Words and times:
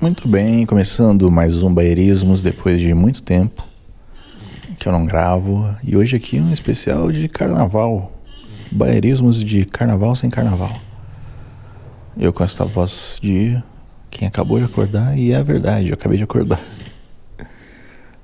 Muito 0.00 0.28
bem, 0.28 0.64
começando 0.64 1.28
mais 1.28 1.60
um 1.60 1.74
Baierismos 1.74 2.40
depois 2.40 2.78
de 2.78 2.94
muito 2.94 3.20
tempo 3.20 3.66
que 4.78 4.86
eu 4.86 4.92
não 4.92 5.04
gravo. 5.04 5.68
E 5.82 5.96
hoje 5.96 6.14
aqui 6.14 6.38
um 6.38 6.52
especial 6.52 7.10
de 7.10 7.28
carnaval. 7.28 8.12
Baierismos 8.70 9.42
de 9.42 9.64
carnaval 9.64 10.14
sem 10.14 10.30
carnaval. 10.30 10.70
Eu 12.16 12.32
com 12.32 12.44
essa 12.44 12.64
voz 12.64 13.18
de 13.20 13.60
quem 14.08 14.28
acabou 14.28 14.60
de 14.60 14.66
acordar, 14.66 15.18
e 15.18 15.32
é 15.32 15.36
a 15.36 15.42
verdade, 15.42 15.88
eu 15.88 15.94
acabei 15.94 16.16
de 16.16 16.22
acordar. 16.22 16.60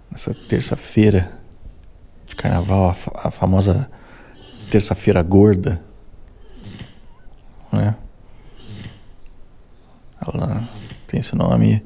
Nessa 0.08 0.32
terça-feira 0.32 1.32
de 2.28 2.36
carnaval, 2.36 2.90
a, 2.90 2.94
fa 2.94 3.10
a 3.16 3.30
famosa 3.32 3.90
terça-feira 4.70 5.20
gorda. 5.24 5.84
Né? 7.72 7.96
Ela 10.24 10.62
tem 11.13 11.13
esse 11.24 11.34
nome 11.34 11.82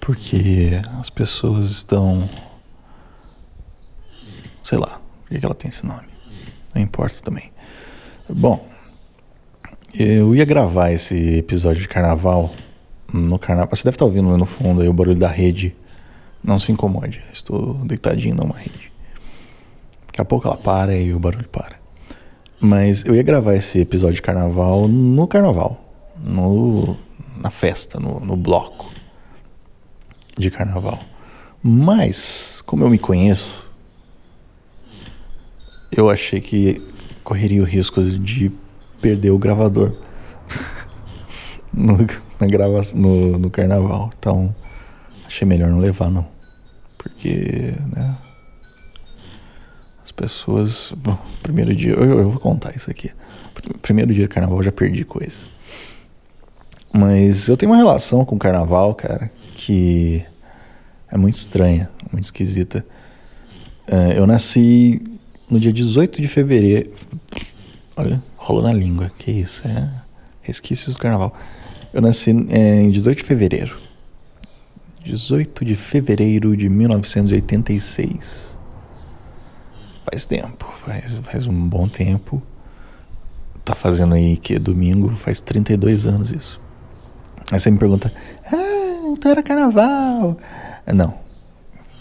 porque 0.00 0.80
as 1.00 1.08
pessoas 1.08 1.70
estão. 1.70 2.28
Sei 4.62 4.78
lá, 4.78 5.00
por 5.20 5.38
que 5.38 5.44
ela 5.44 5.54
tem 5.54 5.68
esse 5.68 5.84
nome? 5.84 6.08
Não 6.74 6.82
importa 6.82 7.22
também. 7.22 7.52
Bom, 8.28 8.66
eu 9.94 10.34
ia 10.34 10.44
gravar 10.44 10.90
esse 10.90 11.36
episódio 11.36 11.82
de 11.82 11.88
carnaval 11.88 12.52
no 13.12 13.38
carnaval. 13.38 13.74
Você 13.74 13.84
deve 13.84 13.94
estar 13.94 14.04
ouvindo 14.04 14.36
no 14.36 14.46
fundo 14.46 14.80
aí 14.82 14.88
o 14.88 14.92
barulho 14.92 15.18
da 15.18 15.28
rede. 15.28 15.76
Não 16.42 16.58
se 16.58 16.72
incomode, 16.72 17.22
estou 17.32 17.74
deitadinho 17.84 18.34
numa 18.34 18.56
rede. 18.56 18.92
Daqui 20.06 20.20
a 20.20 20.24
pouco 20.24 20.46
ela 20.46 20.56
para 20.56 20.96
e 20.96 21.14
o 21.14 21.18
barulho 21.18 21.48
para. 21.48 21.76
Mas 22.60 23.04
eu 23.04 23.14
ia 23.14 23.22
gravar 23.22 23.54
esse 23.54 23.78
episódio 23.80 24.16
de 24.16 24.22
carnaval 24.22 24.86
no 24.88 25.26
carnaval. 25.26 25.80
No 26.18 26.96
na 27.36 27.50
festa, 27.50 27.98
no, 27.98 28.20
no 28.20 28.36
bloco 28.36 28.90
de 30.36 30.50
carnaval. 30.50 30.98
Mas, 31.62 32.62
como 32.66 32.84
eu 32.84 32.90
me 32.90 32.98
conheço, 32.98 33.64
eu 35.90 36.10
achei 36.10 36.40
que 36.40 36.82
correria 37.22 37.62
o 37.62 37.64
risco 37.64 38.02
de 38.02 38.52
perder 39.00 39.30
o 39.30 39.38
gravador 39.38 39.92
no, 41.72 41.98
na 42.38 42.46
grava, 42.46 42.80
no, 42.94 43.38
no 43.38 43.50
carnaval. 43.50 44.10
Então, 44.18 44.54
achei 45.26 45.46
melhor 45.46 45.70
não 45.70 45.78
levar, 45.78 46.10
não. 46.10 46.26
Porque, 46.98 47.74
né? 47.94 48.16
As 50.04 50.12
pessoas. 50.12 50.92
Bom, 50.96 51.18
primeiro 51.42 51.74
dia. 51.74 51.92
Eu, 51.92 52.20
eu 52.20 52.30
vou 52.30 52.40
contar 52.40 52.74
isso 52.74 52.90
aqui. 52.90 53.10
Primeiro 53.80 54.12
dia 54.12 54.24
de 54.24 54.28
carnaval 54.28 54.58
eu 54.58 54.62
já 54.64 54.72
perdi 54.72 55.04
coisa. 55.04 55.38
Mas 56.96 57.48
eu 57.48 57.56
tenho 57.56 57.72
uma 57.72 57.76
relação 57.76 58.24
com 58.24 58.36
o 58.36 58.38
carnaval, 58.38 58.94
cara, 58.94 59.28
que 59.56 60.24
é 61.10 61.18
muito 61.18 61.34
estranha, 61.34 61.90
muito 62.12 62.22
esquisita. 62.22 62.86
É, 63.84 64.16
eu 64.16 64.24
nasci 64.28 65.02
no 65.50 65.58
dia 65.58 65.72
18 65.72 66.22
de 66.22 66.28
fevereiro. 66.28 66.92
Olha, 67.96 68.22
rolou 68.36 68.62
na 68.62 68.72
língua, 68.72 69.10
que 69.18 69.32
isso, 69.32 69.66
é 69.66 69.90
resquícios 70.40 70.94
do 70.94 71.00
carnaval. 71.00 71.34
Eu 71.92 72.00
nasci 72.00 72.30
é, 72.48 72.82
em 72.82 72.92
18 72.92 73.18
de 73.18 73.24
fevereiro. 73.24 73.76
18 75.02 75.64
de 75.64 75.74
fevereiro 75.74 76.56
de 76.56 76.68
1986. 76.68 78.56
Faz 80.08 80.26
tempo, 80.26 80.72
faz, 80.76 81.14
faz 81.24 81.48
um 81.48 81.68
bom 81.68 81.88
tempo. 81.88 82.40
Tá 83.64 83.74
fazendo 83.74 84.14
aí 84.14 84.36
que 84.36 84.60
domingo, 84.60 85.10
faz 85.16 85.40
32 85.40 86.06
anos 86.06 86.30
isso. 86.30 86.62
Aí 87.50 87.60
você 87.60 87.70
me 87.70 87.78
pergunta, 87.78 88.12
ah, 88.52 89.08
então 89.08 89.30
era 89.30 89.42
carnaval. 89.42 90.36
Não, 90.86 91.14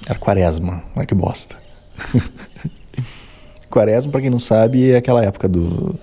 era 0.07 0.17
quaresma, 0.17 0.83
olha 0.95 1.05
que 1.05 1.15
bosta. 1.15 1.55
quaresma, 3.69 4.11
para 4.11 4.21
quem 4.21 4.29
não 4.29 4.39
sabe, 4.39 4.91
é 4.91 4.97
aquela 4.97 5.23
época 5.23 5.47
do 5.47 5.97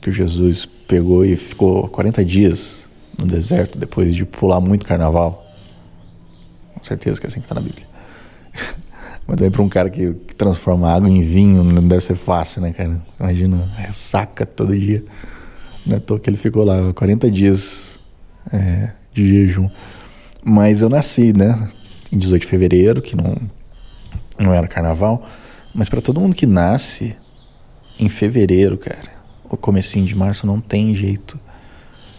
que 0.00 0.12
Jesus 0.12 0.66
pegou 0.66 1.24
e 1.24 1.36
ficou 1.36 1.88
40 1.88 2.24
dias 2.24 2.88
no 3.18 3.26
deserto 3.26 3.78
depois 3.78 4.14
de 4.14 4.24
pular 4.24 4.60
muito 4.60 4.84
carnaval. 4.84 5.44
Com 6.74 6.82
certeza 6.82 7.18
que 7.18 7.26
é 7.26 7.28
assim 7.28 7.40
que 7.40 7.46
está 7.46 7.54
na 7.54 7.60
Bíblia. 7.60 7.86
Mas 9.26 9.36
também 9.38 9.50
para 9.50 9.62
um 9.62 9.68
cara 9.68 9.88
que, 9.88 10.12
que, 10.12 10.34
transforma 10.34 10.92
água 10.92 11.08
em 11.08 11.22
vinho 11.22 11.64
não 11.64 11.86
deve 11.86 12.02
ser 12.02 12.16
fácil, 12.16 12.60
né, 12.60 12.72
cara? 12.72 13.00
Imagina, 13.18 13.56
ressaca 13.76 14.44
todo 14.44 14.78
dia. 14.78 15.02
Não 15.86 15.94
é 15.94 15.98
à 15.98 16.00
toa 16.00 16.18
que 16.18 16.28
ele 16.28 16.36
ficou 16.36 16.64
lá 16.64 16.92
40 16.92 17.30
dias 17.30 17.93
é, 18.52 18.90
de 19.12 19.28
jejum. 19.28 19.68
Mas 20.42 20.82
eu 20.82 20.88
nasci, 20.88 21.32
né? 21.32 21.68
Em 22.12 22.18
18 22.18 22.42
de 22.42 22.48
fevereiro, 22.48 23.02
que 23.02 23.16
não, 23.16 23.36
não 24.38 24.52
era 24.52 24.68
carnaval. 24.68 25.26
Mas 25.74 25.88
para 25.88 26.00
todo 26.00 26.20
mundo 26.20 26.36
que 26.36 26.46
nasce 26.46 27.16
em 27.98 28.08
fevereiro, 28.08 28.76
cara, 28.76 29.12
ou 29.48 29.56
comecinho 29.56 30.06
de 30.06 30.14
março, 30.14 30.46
não 30.46 30.60
tem 30.60 30.94
jeito. 30.94 31.38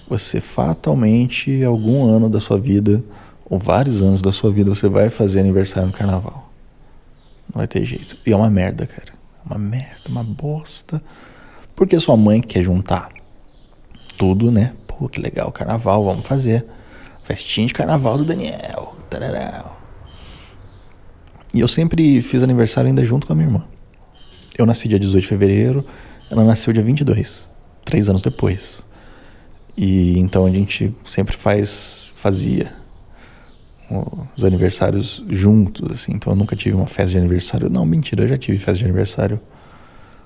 Você 0.08 0.42
fatalmente, 0.42 1.64
algum 1.64 2.04
ano 2.04 2.30
da 2.30 2.40
sua 2.40 2.60
vida, 2.60 3.04
ou 3.48 3.60
vários 3.60 4.02
anos 4.02 4.22
da 4.22 4.32
sua 4.32 4.52
vida, 4.52 4.74
você 4.74 4.90
vai 4.90 5.10
fazer 5.10 5.40
aniversário 5.40 5.88
no 5.88 5.94
carnaval. 5.94 6.52
Não 7.54 7.60
vai 7.60 7.68
ter 7.68 7.86
jeito. 7.86 8.18
E 8.26 8.32
é 8.32 8.36
uma 8.36 8.50
merda, 8.50 8.86
cara. 8.86 9.14
Uma 9.46 9.58
merda, 9.58 10.10
uma 10.10 10.24
bosta. 10.24 11.02
Porque 11.76 12.00
sua 12.00 12.18
mãe 12.18 12.42
quer 12.42 12.64
juntar 12.64 13.10
tudo, 14.18 14.52
né? 14.52 14.74
Pô, 14.98 15.10
que 15.10 15.20
legal, 15.20 15.52
carnaval, 15.52 16.04
vamos 16.04 16.26
fazer. 16.26 16.66
Festinha 17.24 17.68
de 17.68 17.74
carnaval 17.74 18.18
do 18.18 18.26
Daniel. 18.26 18.96
Tararau. 19.10 19.82
E 21.54 21.60
eu 21.60 21.68
sempre 21.68 22.22
fiz 22.22 22.44
aniversário 22.44 22.90
ainda 22.90 23.04
junto 23.04 23.26
com 23.26 23.34
a 23.34 23.36
minha 23.36 23.48
irmã. 23.48 23.68
Eu 24.58 24.66
nasci 24.66 24.88
dia 24.88 25.00
18 25.00 25.22
de 25.22 25.28
fevereiro, 25.28 25.86
ela 26.30 26.44
nasceu 26.44 26.74
dia 26.74 26.84
22, 26.84 27.52
três 27.84 28.10
anos 28.10 28.22
depois. 28.22 28.86
E 29.78 30.18
então 30.20 30.46
a 30.46 30.50
gente 30.50 30.94
sempre 31.06 31.36
faz, 31.36 32.12
fazia 32.16 32.74
os 34.36 34.44
aniversários 34.44 35.24
juntos, 35.30 35.92
assim. 35.92 36.14
Então 36.14 36.34
eu 36.34 36.38
nunca 36.38 36.56
tive 36.56 36.76
uma 36.76 36.88
festa 36.88 37.12
de 37.12 37.18
aniversário. 37.18 37.70
Não, 37.70 37.86
mentira, 37.86 38.24
eu 38.24 38.28
já 38.28 38.38
tive 38.38 38.58
festa 38.58 38.80
de 38.80 38.86
aniversário 38.86 39.40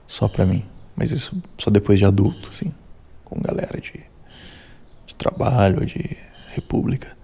só 0.08 0.28
pra 0.28 0.46
mim. 0.46 0.66
Mas 0.96 1.12
isso 1.12 1.42
só 1.58 1.70
depois 1.70 2.00
de 2.00 2.06
adulto, 2.06 2.50
assim. 2.52 2.74
Com 3.26 3.40
galera 3.40 3.80
de 3.80 4.09
de 5.10 5.16
trabalho, 5.16 5.86
de 5.86 6.18
república. 6.54 7.18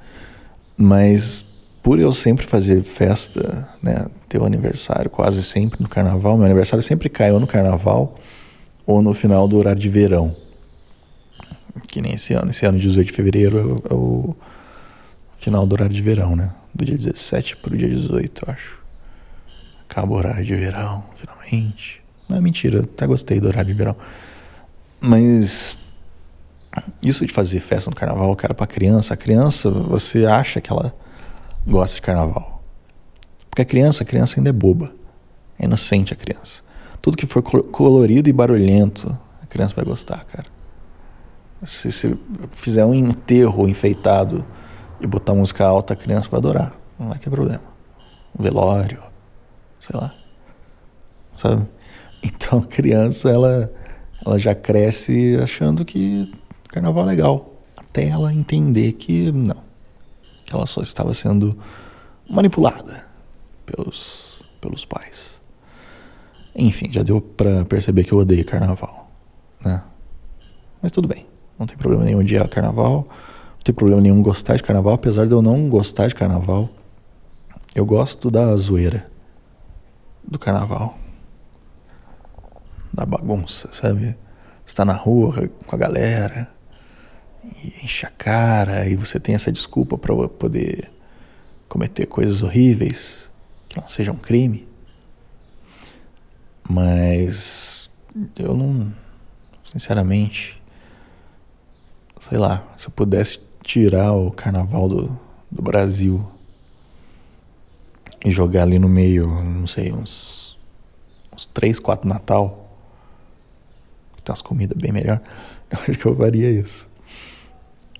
Mas 0.78 1.46
por 1.82 2.00
eu 2.00 2.12
sempre 2.12 2.46
fazer 2.46 2.84
festa, 2.84 3.70
né, 3.82 4.08
ter 4.28 4.40
o 4.40 4.46
aniversário 4.46 5.10
quase 5.10 5.44
sempre 5.44 5.82
no 5.82 5.88
carnaval, 5.88 6.36
meu 6.36 6.46
aniversário 6.46 6.82
sempre 6.82 7.10
caiu 7.10 7.40
no 7.40 7.46
carnaval 7.46 8.16
ou 8.86 9.02
no 9.02 9.14
final 9.14 9.48
do 9.48 9.58
horário 9.58 9.80
de 9.80 9.88
verão. 9.88 10.36
Que 11.88 12.02
nem 12.02 12.14
esse 12.14 12.34
ano. 12.34 12.50
Esse 12.50 12.66
ano, 12.66 12.80
18 12.80 13.08
de 13.08 13.14
fevereiro, 13.14 13.84
é 13.90 13.94
o 13.94 14.36
final 15.38 15.66
do 15.68 15.74
horário 15.74 15.94
de 15.94 16.02
verão, 16.02 16.36
né? 16.36 16.52
Do 16.74 16.84
dia 16.84 16.98
17 16.98 17.58
para 17.58 17.74
o 17.74 17.78
dia 17.78 17.90
18, 17.90 18.46
eu 18.46 18.54
acho. 18.54 18.80
Acaba 19.88 20.12
o 20.12 20.16
horário 20.16 20.44
de 20.44 20.56
verão, 20.56 21.04
finalmente. 21.16 22.02
Não 22.28 22.38
é 22.38 22.42
mentira, 22.42 22.82
até 22.82 23.06
gostei 23.06 23.40
do 23.40 23.48
horário 23.48 23.68
de 23.68 23.74
verão. 23.74 23.96
Mas 25.00 25.78
isso 27.04 27.26
de 27.26 27.34
fazer 27.34 27.60
festa 27.60 27.90
no 27.90 27.96
carnaval, 27.96 28.36
cara, 28.36 28.54
pra 28.54 28.68
criança, 28.68 29.14
a 29.14 29.18
criança, 29.18 29.70
você 29.70 30.26
acha 30.26 30.60
que 30.60 30.72
ela 30.72 30.94
gosta 31.66 31.96
de 31.96 32.02
carnaval. 32.02 32.64
Porque 33.50 33.62
a 33.62 33.66
criança, 33.66 34.04
a 34.04 34.06
criança 34.06 34.40
ainda 34.40 34.50
é 34.50 34.54
boba. 34.54 34.94
É 35.58 35.66
inocente 35.66 36.12
a 36.12 36.16
criança. 36.16 36.62
Tudo 37.02 37.16
que 37.16 37.26
for 37.26 37.42
colorido 37.42 38.30
e 38.30 38.34
barulhento, 38.34 39.18
a 39.42 39.46
criança 39.46 39.74
vai 39.76 39.86
gostar, 39.86 40.26
cara. 40.26 40.48
Se 41.66 41.92
você 41.92 42.18
fizer 42.52 42.86
um 42.86 42.94
enterro 42.94 43.68
enfeitado 43.68 44.46
e 45.00 45.08
botar 45.08 45.34
música 45.34 45.66
alta, 45.66 45.94
a 45.94 45.96
criança 45.96 46.30
vai 46.30 46.40
adorar. 46.40 46.76
Não 47.00 47.10
vai 47.10 47.18
ter 47.18 47.30
problema. 47.30 47.64
Um 48.38 48.44
velório, 48.44 49.02
sei 49.80 49.98
lá. 50.00 50.14
Sabe? 51.38 51.66
Então 52.22 52.60
a 52.60 52.66
criança, 52.66 53.30
ela, 53.30 53.72
ela 54.26 54.40
já 54.40 54.54
cresce 54.54 55.38
achando 55.42 55.86
que 55.86 56.32
carnaval 56.76 57.06
legal. 57.06 57.54
Até 57.78 58.10
ela 58.10 58.34
entender 58.34 58.94
que 58.94 59.32
não. 59.32 59.64
Que 60.46 60.54
ela 60.54 60.66
só 60.66 60.82
estava 60.82 61.14
sendo 61.14 61.58
manipulada 62.30 63.08
pelos, 63.66 64.40
pelos 64.60 64.84
pais. 64.84 65.40
Enfim, 66.54 66.92
já 66.92 67.02
deu 67.02 67.22
para 67.22 67.64
perceber 67.66 68.04
que 68.04 68.12
eu 68.12 68.20
odeio 68.20 68.46
carnaval, 68.46 69.10
né? 69.64 69.82
Mas 70.82 70.92
tudo 70.92 71.08
bem, 71.08 71.26
não 71.58 71.66
tem 71.66 71.78
problema 71.78 72.04
nenhum 72.04 72.20
odiar 72.20 72.48
carnaval, 72.48 73.08
não 73.10 73.64
tem 73.64 73.74
problema 73.74 74.02
nenhum 74.02 74.22
gostar 74.22 74.56
de 74.56 74.64
carnaval, 74.64 74.94
apesar 74.94 75.26
de 75.26 75.34
eu 75.34 75.42
não 75.42 75.68
gostar 75.68 76.08
de 76.08 76.16
carnaval. 76.16 76.70
Eu 77.74 77.86
gosto 77.86 78.30
da 78.32 78.56
zoeira 78.56 79.06
do 80.24 80.40
carnaval, 80.40 80.96
da 82.94 83.06
bagunça, 83.06 83.70
sabe? 83.74 84.16
Está 84.66 84.86
na 84.86 84.94
rua 84.94 85.50
com 85.66 85.76
a 85.76 85.78
galera, 85.78 86.55
e 87.64 87.84
enche 87.84 88.06
a 88.06 88.10
cara, 88.10 88.88
e 88.88 88.96
você 88.96 89.20
tem 89.20 89.36
essa 89.36 89.52
desculpa 89.52 89.98
para 89.98 90.16
poder 90.28 90.92
cometer 91.68 92.06
coisas 92.06 92.42
horríveis 92.42 93.32
que 93.68 93.80
não 93.80 93.88
sejam 93.88 94.16
crime. 94.16 94.68
Mas 96.68 97.90
eu 98.38 98.56
não, 98.56 98.94
sinceramente, 99.66 100.62
sei 102.20 102.38
lá, 102.38 102.66
se 102.78 102.88
eu 102.88 102.92
pudesse 102.92 103.40
tirar 103.64 104.14
o 104.14 104.32
carnaval 104.32 104.88
do, 104.88 105.20
do 105.52 105.62
Brasil 105.62 106.26
e 108.24 108.32
jogar 108.32 108.64
ali 108.64 108.80
no 108.80 108.90
meio, 108.90 109.28
não 109.28 109.68
sei, 109.68 109.92
uns, 109.92 110.58
uns 111.34 111.46
três, 111.46 111.80
quatro 111.80 112.08
Natal, 112.08 112.68
que 114.16 114.24
tem 114.24 114.32
umas 114.32 114.42
comidas 114.42 114.78
bem 114.78 114.92
melhor, 114.92 115.22
eu 115.70 115.80
acho 115.80 116.00
que 116.00 116.06
eu 116.06 116.16
faria 116.16 116.50
isso. 116.50 116.95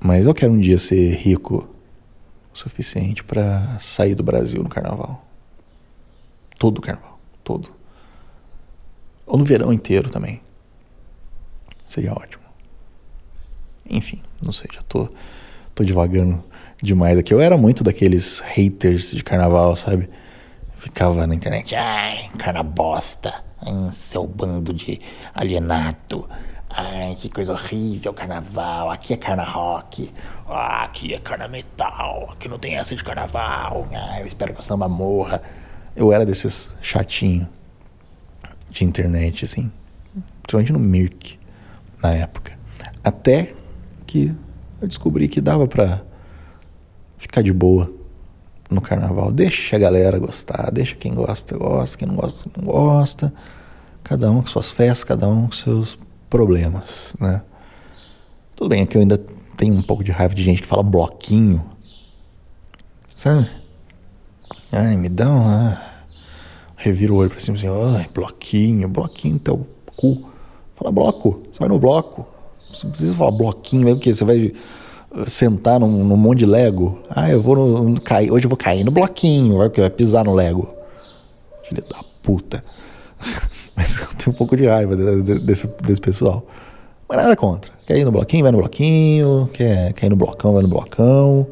Mas 0.06 0.28
eu 0.28 0.36
quero 0.36 0.54
um 0.54 0.60
dia 0.60 0.78
ser 0.78 1.16
rico 1.16 1.68
o 2.54 2.56
suficiente 2.56 3.24
para 3.24 3.80
sair 3.80 4.14
do 4.14 4.22
Brasil 4.22 4.62
no 4.62 4.70
carnaval. 4.70 5.26
Todo 6.60 6.78
o 6.78 6.82
carnaval, 6.82 7.20
todo. 7.44 7.72
Ou 9.26 9.36
no 9.36 9.44
verão 9.44 9.74
inteiro 9.74 10.08
também. 10.08 10.44
Seria 11.88 12.14
ótimo. 12.14 12.44
Enfim, 13.90 14.22
não 14.40 14.52
sei, 14.52 14.70
já 14.72 14.84
tô, 14.84 15.10
tô 15.74 15.84
divagando 15.84 16.44
demais 16.84 17.18
aqui. 17.18 17.34
Eu 17.34 17.42
era 17.42 17.58
muito 17.58 17.84
daqueles 17.84 18.42
haters 18.42 19.10
de 19.10 19.24
carnaval, 19.24 19.76
sabe? 19.76 20.08
Ficava 20.76 21.26
na 21.26 21.34
internet, 21.34 21.74
ai, 21.74 22.30
cara 22.38 22.62
bosta, 22.62 23.44
ai, 23.60 23.92
seu 23.92 24.28
bando 24.28 24.72
de 24.72 25.02
alienado. 25.34 26.30
Ai, 26.78 27.16
que 27.16 27.30
coisa 27.30 27.54
horrível, 27.54 28.14
carnaval. 28.14 28.92
Aqui 28.92 29.14
é 29.14 29.18
carna 29.18 29.44
rock. 29.44 30.12
Ah, 30.46 30.84
aqui 30.84 31.14
é 31.14 31.20
carna 31.20 31.48
metal. 31.48 32.32
Aqui 32.34 32.50
não 32.50 32.60
tem 32.60 32.76
essa 32.76 32.94
de 32.94 33.02
carnaval. 33.02 33.88
Ah, 33.94 34.20
eu 34.20 34.28
espero 34.28 34.54
que 34.54 34.60
o 34.60 34.64
samba 34.64 34.90
morra. 34.90 35.42
Eu 35.96 36.12
era 36.12 36.26
desses 36.26 36.76
chatinho 36.82 37.48
de 38.70 38.84
internet, 38.84 39.46
assim. 39.46 39.72
Principalmente 40.42 40.74
no 40.74 40.80
Mirk, 40.80 41.40
na 42.04 42.14
época. 42.14 42.60
Até 43.02 43.54
que 44.06 44.36
eu 44.82 44.88
descobri 44.88 45.30
que 45.30 45.40
dava 45.40 45.66
pra 45.70 46.02
ficar 47.18 47.42
de 47.42 47.54
boa 47.54 47.90
no 48.70 48.82
carnaval. 48.82 49.32
Deixa 49.32 49.78
a 49.78 49.80
galera 49.80 50.20
gostar, 50.20 50.70
deixa 50.72 50.94
quem 50.98 51.14
gosta, 51.14 51.58
gosta, 51.58 51.98
quem 51.98 52.08
não 52.08 52.16
gosta, 52.16 52.50
não 52.58 52.66
gosta. 52.66 53.34
Cada 54.04 54.30
um 54.30 54.42
com 54.42 54.48
suas 54.48 54.74
festas, 54.74 55.06
cada 55.06 55.30
um 55.30 55.46
com 55.46 55.54
seus 55.54 55.98
problemas, 56.30 57.16
né? 57.20 57.42
Tudo 58.56 58.70
bem, 58.70 58.84
aqui 58.84 58.98
eu 58.98 59.02
ainda 59.02 59.18
tenho 59.58 59.74
um 59.74 59.82
pouco 59.82 60.04
de 60.04 60.12
raiva 60.12 60.34
de 60.34 60.44
gente 60.44 60.62
que 60.62 60.68
fala 60.68 60.84
bloquinho. 60.84 61.64
Sabe? 63.16 63.50
Ai, 64.72 64.96
me 64.96 65.10
dá 65.10 65.30
uma. 65.30 65.82
Revira 66.76 67.14
o 67.14 67.16
olho 67.18 67.30
pra 67.30 67.40
cima 67.40 67.58
assim, 67.58 67.68
ai, 67.68 68.10
bloquinho, 68.14 68.88
bloquinho 68.88 69.40
teu 69.40 69.66
cu. 69.96 70.30
Fala 70.76 70.92
bloco, 70.92 71.44
você 71.52 71.60
vai 71.60 71.70
no 71.70 71.80
bloco. 71.80 72.28
Você 72.72 72.86
não 72.86 72.92
precisa 72.92 73.16
falar 73.16 73.32
bloquinho, 73.32 73.88
é 73.88 73.94
o 73.94 74.00
quê? 74.00 74.14
Você 74.14 74.26
vai 74.26 74.54
sentar 75.26 75.80
num, 75.80 76.04
num 76.04 76.18
monte 76.18 76.40
de 76.40 76.46
Lego. 76.46 77.00
Ah, 77.10 77.30
eu 77.30 77.42
vou 77.42 77.56
no, 77.56 77.90
no, 77.90 78.02
cair, 78.02 78.32
hoje 78.32 78.46
eu 78.46 78.50
vou 78.50 78.58
cair 78.58 78.84
no 78.84 78.92
bloquinho, 78.92 79.58
vai, 79.58 79.70
vai 79.70 79.90
pisar 79.90 80.26
no 80.26 80.34
Lego. 80.34 80.68
Filha 81.64 81.82
da 81.82 82.04
puta. 82.22 82.64
Mas 83.76 84.00
eu 84.00 84.08
tenho 84.08 84.34
um 84.34 84.38
pouco 84.38 84.56
de 84.56 84.66
raiva 84.66 84.96
desse, 84.96 85.68
desse 85.82 86.02
pessoal. 86.02 86.46
Mas 87.08 87.18
nada 87.18 87.36
contra. 87.36 87.72
Quer 87.86 87.98
ir 87.98 88.06
no 88.06 88.12
bloquinho, 88.12 88.44
vai 88.44 88.52
no 88.52 88.60
bloquinho. 88.60 89.50
Quer, 89.54 89.94
quer 89.94 90.08
ir 90.08 90.10
no 90.10 90.16
blocão, 90.16 90.54
vai 90.54 90.64
no 90.64 90.70
blocão. 90.70 91.48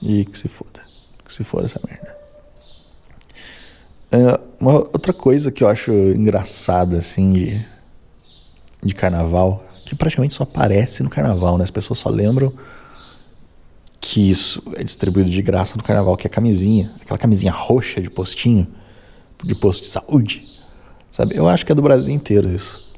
E 0.00 0.24
que 0.24 0.38
se 0.38 0.48
foda. 0.48 0.80
Que 1.24 1.32
se 1.32 1.44
foda 1.44 1.66
essa 1.66 1.80
merda. 1.86 2.16
É, 4.12 4.40
uma 4.58 4.74
outra 4.74 5.12
coisa 5.12 5.52
que 5.52 5.62
eu 5.62 5.68
acho 5.68 5.92
engraçada, 5.92 6.98
assim, 6.98 7.32
de, 7.32 7.66
de 8.82 8.94
carnaval, 8.94 9.64
que 9.84 9.94
praticamente 9.94 10.34
só 10.34 10.42
aparece 10.42 11.02
no 11.02 11.10
carnaval, 11.10 11.58
né? 11.58 11.64
As 11.64 11.70
pessoas 11.70 11.98
só 11.98 12.08
lembram 12.08 12.52
que 14.00 14.30
isso 14.30 14.62
é 14.76 14.82
distribuído 14.82 15.30
de 15.30 15.42
graça 15.42 15.76
no 15.76 15.82
carnaval, 15.82 16.16
que 16.16 16.26
é 16.26 16.28
a 16.28 16.32
camisinha, 16.32 16.90
aquela 17.00 17.18
camisinha 17.18 17.52
roxa 17.52 18.00
de 18.00 18.10
postinho, 18.10 18.66
de 19.44 19.54
posto 19.54 19.82
de 19.82 19.88
saúde. 19.88 20.59
Sabe? 21.10 21.36
Eu 21.36 21.48
acho 21.48 21.66
que 21.66 21.72
é 21.72 21.74
do 21.74 21.82
Brasil 21.82 22.14
inteiro 22.14 22.48
isso. 22.48 22.88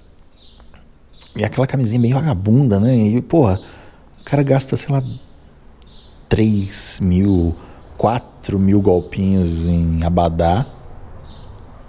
E 1.34 1.44
aquela 1.44 1.66
camisinha 1.66 2.00
bem 2.00 2.12
vagabunda, 2.12 2.78
né? 2.78 2.94
E, 2.94 3.20
porra, 3.22 3.58
o 4.20 4.24
cara 4.24 4.42
gasta, 4.42 4.76
sei 4.76 4.94
lá, 4.94 5.02
3 6.28 7.00
mil, 7.00 7.54
4 7.96 8.58
mil 8.58 8.80
golpinhos 8.80 9.66
em 9.66 10.04
Abadá, 10.04 10.66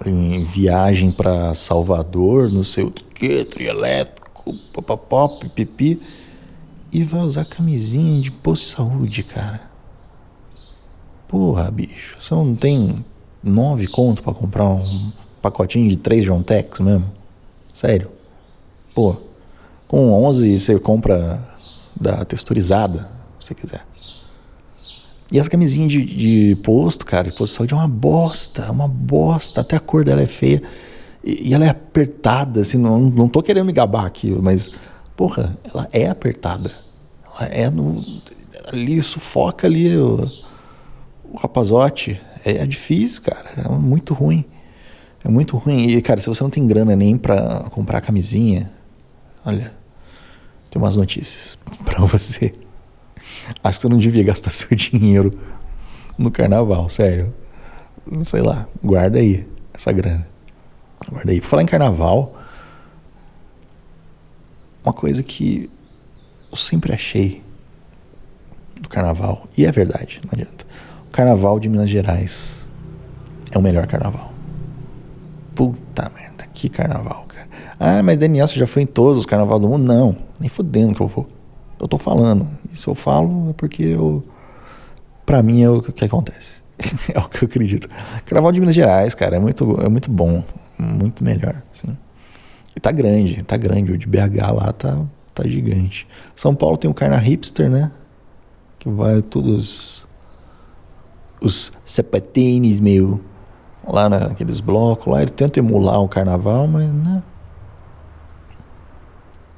em 0.06 0.44
viagem 0.44 1.12
para 1.12 1.54
Salvador, 1.54 2.50
não 2.50 2.64
sei 2.64 2.84
o 2.84 2.92
que, 2.92 3.44
trio 3.46 3.70
elétrico, 3.70 4.54
pipipi, 5.40 6.02
e 6.92 7.04
vai 7.04 7.22
usar 7.22 7.46
camisinha 7.46 8.22
de 8.22 8.32
posto 8.32 8.66
de 8.66 8.76
saúde, 8.76 9.24
cara. 9.24 9.62
Porra, 11.28 11.72
bicho, 11.72 12.18
você 12.20 12.34
não 12.34 12.54
tem 12.56 13.04
nove 13.42 13.88
conto 13.88 14.22
para 14.22 14.34
comprar 14.34 14.66
um 14.66 15.12
pacotinho 15.44 15.90
de 15.90 15.98
três 15.98 16.24
John 16.24 16.42
Tex 16.42 16.80
mesmo? 16.80 17.12
Sério? 17.74 18.10
Pô, 18.96 19.18
com 19.88 20.12
11 20.26 20.58
você 20.58 20.80
compra 20.80 21.46
da 22.00 22.24
texturizada, 22.24 23.10
se 23.40 23.48
você 23.48 23.54
quiser. 23.54 23.86
E 25.32 25.38
essa 25.38 25.50
camisinha 25.50 25.88
de, 25.88 26.04
de 26.06 26.56
posto, 26.58 27.06
cara, 27.06 27.30
de 27.30 27.36
posto 27.36 27.52
de 27.52 27.58
saúde 27.58 27.74
é 27.74 27.78
uma 27.78 27.88
bosta, 27.88 28.64
é 28.64 28.72
uma 28.72 28.88
bosta. 28.88 29.62
Até 29.62 29.76
a 29.76 29.80
cor 29.80 30.06
dela 30.06 30.22
é 30.22 30.28
feia. 30.28 30.62
E, 31.24 31.50
e 31.50 31.54
ela 31.54 31.66
é 31.66 31.70
apertada, 31.70 32.62
assim, 32.62 32.78
não, 32.78 33.00
não 33.00 33.28
tô 33.28 33.42
querendo 33.42 33.66
me 33.66 33.74
gabar 33.74 34.06
aqui, 34.06 34.30
mas, 34.32 34.72
porra, 35.16 35.58
ela 35.64 35.90
é 35.92 36.08
apertada. 36.08 36.72
Ela 37.26 37.50
é 37.50 37.70
no. 37.70 38.02
Ali 38.68 39.02
sufoca 39.02 39.68
ali 39.68 39.98
o, 39.98 40.24
o 41.26 41.38
rapazote. 41.38 42.22
É, 42.46 42.58
é 42.58 42.66
difícil, 42.66 43.24
cara. 43.24 43.46
É 43.66 43.70
muito 43.70 44.14
ruim. 44.14 44.46
É 45.24 45.30
muito 45.30 45.58
ruim. 45.58 45.88
E, 45.88 46.02
cara, 46.02 46.20
se 46.20 46.28
você 46.28 46.44
não 46.44 46.50
tem 46.50 46.68
grana 46.68 46.96
nem 46.96 47.16
pra 47.16 47.66
comprar 47.72 48.02
camisinha, 48.02 48.72
olha, 49.46 49.74
tem 50.70 50.82
umas 50.82 50.96
notícias 50.96 51.58
para 51.86 52.00
você. 52.06 52.54
Acho 53.64 53.80
que 53.80 53.82
você 53.84 53.90
não 53.90 53.98
devia 53.98 54.24
gastar 54.24 54.50
seu 54.52 54.76
dinheiro 54.76 55.38
no 56.18 56.30
carnaval, 56.30 56.90
sério. 56.90 57.34
Sei 58.26 58.42
lá, 58.42 58.68
guarda 58.84 59.20
aí 59.20 59.48
essa 59.74 59.92
grana. 59.92 60.28
Guarda 61.10 61.32
aí. 61.32 61.40
Por 61.40 61.48
falar 61.48 61.64
em 61.64 61.68
carnaval, 61.68 62.38
uma 64.84 64.94
coisa 64.94 65.24
que 65.24 65.70
eu 66.52 66.58
sempre 66.58 66.94
achei 66.94 67.42
do 68.82 68.90
carnaval, 68.90 69.48
e 69.58 69.66
é 69.66 69.72
verdade, 69.72 70.20
não 70.24 70.32
adianta. 70.34 70.66
O 71.08 71.12
carnaval 71.12 71.60
de 71.60 71.70
Minas 71.70 71.90
Gerais 71.90 72.68
é 73.52 73.58
o 73.58 73.62
melhor 73.62 73.88
carnaval. 73.88 74.33
Puta 75.56 76.12
merda, 76.16 76.46
que 76.54 76.68
carnaval, 76.68 77.26
cara. 77.28 77.48
Ah, 77.80 78.02
mas 78.02 78.18
Daniel, 78.18 78.48
você 78.48 78.58
já 78.58 78.66
foi 78.66 78.84
em 78.84 78.88
todos 78.88 79.20
os 79.20 79.26
carnaval 79.26 79.60
do 79.60 79.68
mundo? 79.68 79.86
Não, 79.86 80.16
nem 80.40 80.50
fudendo 80.50 80.96
que 80.96 81.02
eu 81.02 81.08
vou. 81.08 81.28
Eu 81.80 81.88
tô 81.88 81.98
falando. 81.98 82.48
E 82.72 82.78
se 82.78 82.88
eu 82.88 82.96
falo 82.96 83.50
é 83.50 83.54
porque 83.54 83.84
eu. 83.84 84.24
Pra 85.26 85.44
mim 85.44 85.62
é 85.62 85.70
o 85.70 85.82
que 85.82 86.06
acontece. 86.06 86.62
é 87.14 87.20
o 87.20 87.30
que 87.30 87.44
eu 87.44 87.48
acredito. 87.48 87.88
Carnaval 88.26 88.52
de 88.52 88.60
Minas 88.60 88.76
Gerais, 88.76 89.14
cara, 89.14 89.36
é 89.36 89.40
muito, 89.40 89.80
é 89.82 89.90
muito 89.90 90.10
bom. 90.10 90.44
Muito 90.78 91.24
melhor, 91.24 91.62
assim. 91.74 91.96
E 92.76 92.80
tá 92.80 92.92
grande, 92.92 93.44
tá 93.44 93.56
grande. 93.56 93.92
O 93.92 93.98
de 93.98 94.08
BH 94.08 94.52
lá 94.54 94.74
tá, 94.74 95.00
tá 95.34 95.48
gigante. 95.48 96.08
São 96.36 96.56
Paulo 96.56 96.78
tem 96.78 96.90
o 96.90 96.94
Carna 96.94 97.18
Hipster, 97.18 97.70
né? 97.70 97.92
Que 98.80 98.90
vai 98.90 99.22
todos 99.22 100.08
os 101.40 101.72
sapatênis, 101.86 102.80
meu 102.80 103.22
lá 103.86 104.10
naqueles 104.10 104.60
blocos 104.60 105.12
lá, 105.12 105.20
eles 105.20 105.32
tentam 105.32 105.64
emular 105.64 106.02
o 106.02 106.08
carnaval, 106.08 106.68
mas 106.68 106.90
né? 106.92 107.24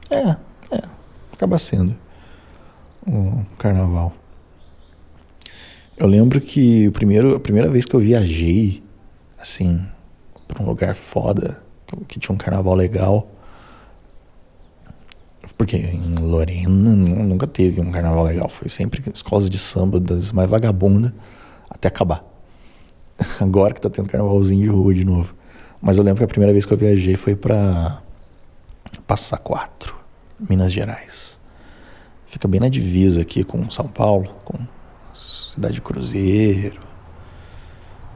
É, 0.09 0.29
é, 0.75 0.83
acaba 1.33 1.57
sendo 1.57 1.95
um 3.07 3.43
carnaval. 3.57 4.13
Eu 5.97 6.07
lembro 6.07 6.41
que 6.41 6.87
o 6.87 6.91
primeiro, 6.91 7.35
a 7.35 7.39
primeira 7.39 7.69
vez 7.69 7.85
que 7.85 7.95
eu 7.95 7.99
viajei, 7.99 8.83
assim, 9.39 9.85
para 10.47 10.61
um 10.61 10.65
lugar 10.65 10.95
foda, 10.95 11.61
que 12.07 12.19
tinha 12.19 12.33
um 12.33 12.37
carnaval 12.37 12.73
legal, 12.75 13.27
porque 15.57 15.77
em 15.77 16.15
Lorena 16.15 16.95
nunca 16.95 17.47
teve 17.47 17.79
um 17.79 17.91
carnaval 17.91 18.23
legal, 18.23 18.49
foi 18.49 18.67
sempre 18.67 19.01
escolas 19.13 19.49
de 19.49 19.57
samba 19.57 19.99
das 19.99 20.31
mais 20.31 20.49
vagabundas 20.49 21.13
até 21.69 21.87
acabar. 21.87 22.34
Agora 23.39 23.73
que 23.73 23.81
tá 23.81 23.89
tendo 23.89 24.09
carnavalzinho 24.09 24.61
de 24.61 24.67
rua 24.67 24.93
de 24.93 25.05
novo. 25.05 25.33
Mas 25.81 25.97
eu 25.97 26.03
lembro 26.03 26.19
que 26.19 26.23
a 26.23 26.27
primeira 26.27 26.51
vez 26.51 26.65
que 26.65 26.73
eu 26.73 26.77
viajei 26.77 27.15
foi 27.15 27.35
pra 27.35 28.01
Passa 29.05 29.37
Quatro, 29.37 29.95
Minas 30.49 30.71
Gerais. 30.71 31.39
Fica 32.25 32.47
bem 32.47 32.59
na 32.59 32.69
divisa 32.69 33.21
aqui 33.21 33.43
com 33.43 33.69
São 33.69 33.87
Paulo, 33.87 34.33
com 34.43 34.57
Cidade 35.13 35.75
de 35.75 35.81
Cruzeiro. 35.81 36.81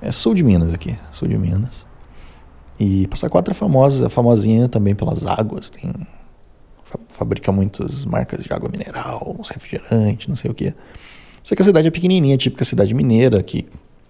É 0.02 0.12
sul 0.12 0.34
de 0.34 0.44
Minas 0.44 0.74
aqui, 0.74 0.98
sul 1.12 1.28
de 1.28 1.38
Minas. 1.38 1.86
E 2.80 3.08
Passa 3.08 3.30
Quatro 3.30 3.52
é 3.52 3.56
famosa, 3.56 4.08
é 4.08 4.10
famosinha 4.10 4.68
também 4.68 4.96
pelas 4.96 5.26
águas, 5.26 5.70
tem 5.70 5.92
fabrica 7.10 7.52
muitas 7.52 8.06
marcas 8.06 8.44
de 8.44 8.52
água 8.52 8.70
mineral, 8.70 9.36
uns 9.38 9.50
refrigerantes, 9.50 10.28
não 10.28 10.36
sei 10.36 10.50
o 10.50 10.54
que. 10.54 10.74
Sei 11.44 11.56
que 11.56 11.62
a 11.62 11.66
cidade 11.66 11.88
é 11.88 11.92
pequenininha, 11.92 12.38
típica 12.38 12.66
cidade 12.66 12.94
mineira, 12.94 13.42
que 13.44 13.68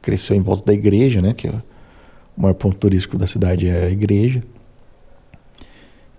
cresceu 0.09 0.35
em 0.35 0.41
volta 0.41 0.65
da 0.65 0.73
igreja, 0.73 1.21
né? 1.21 1.35
Que 1.35 1.47
é 1.47 1.51
o 1.51 1.61
maior 2.35 2.55
ponto 2.55 2.77
turístico 2.77 3.15
da 3.15 3.27
cidade 3.27 3.69
é 3.69 3.85
a 3.85 3.91
igreja. 3.91 4.43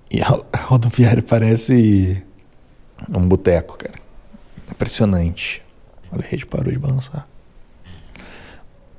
E 0.09 0.23
a 0.23 0.41
rodoviária 0.65 1.23
parece 1.23 2.23
um 3.09 3.27
boteco, 3.27 3.77
cara. 3.77 3.99
Impressionante. 4.71 5.61
Olha, 6.13 6.25
a 6.25 6.29
rede 6.29 6.47
parou 6.47 6.73
de 6.73 6.79
balançar. 6.79 7.27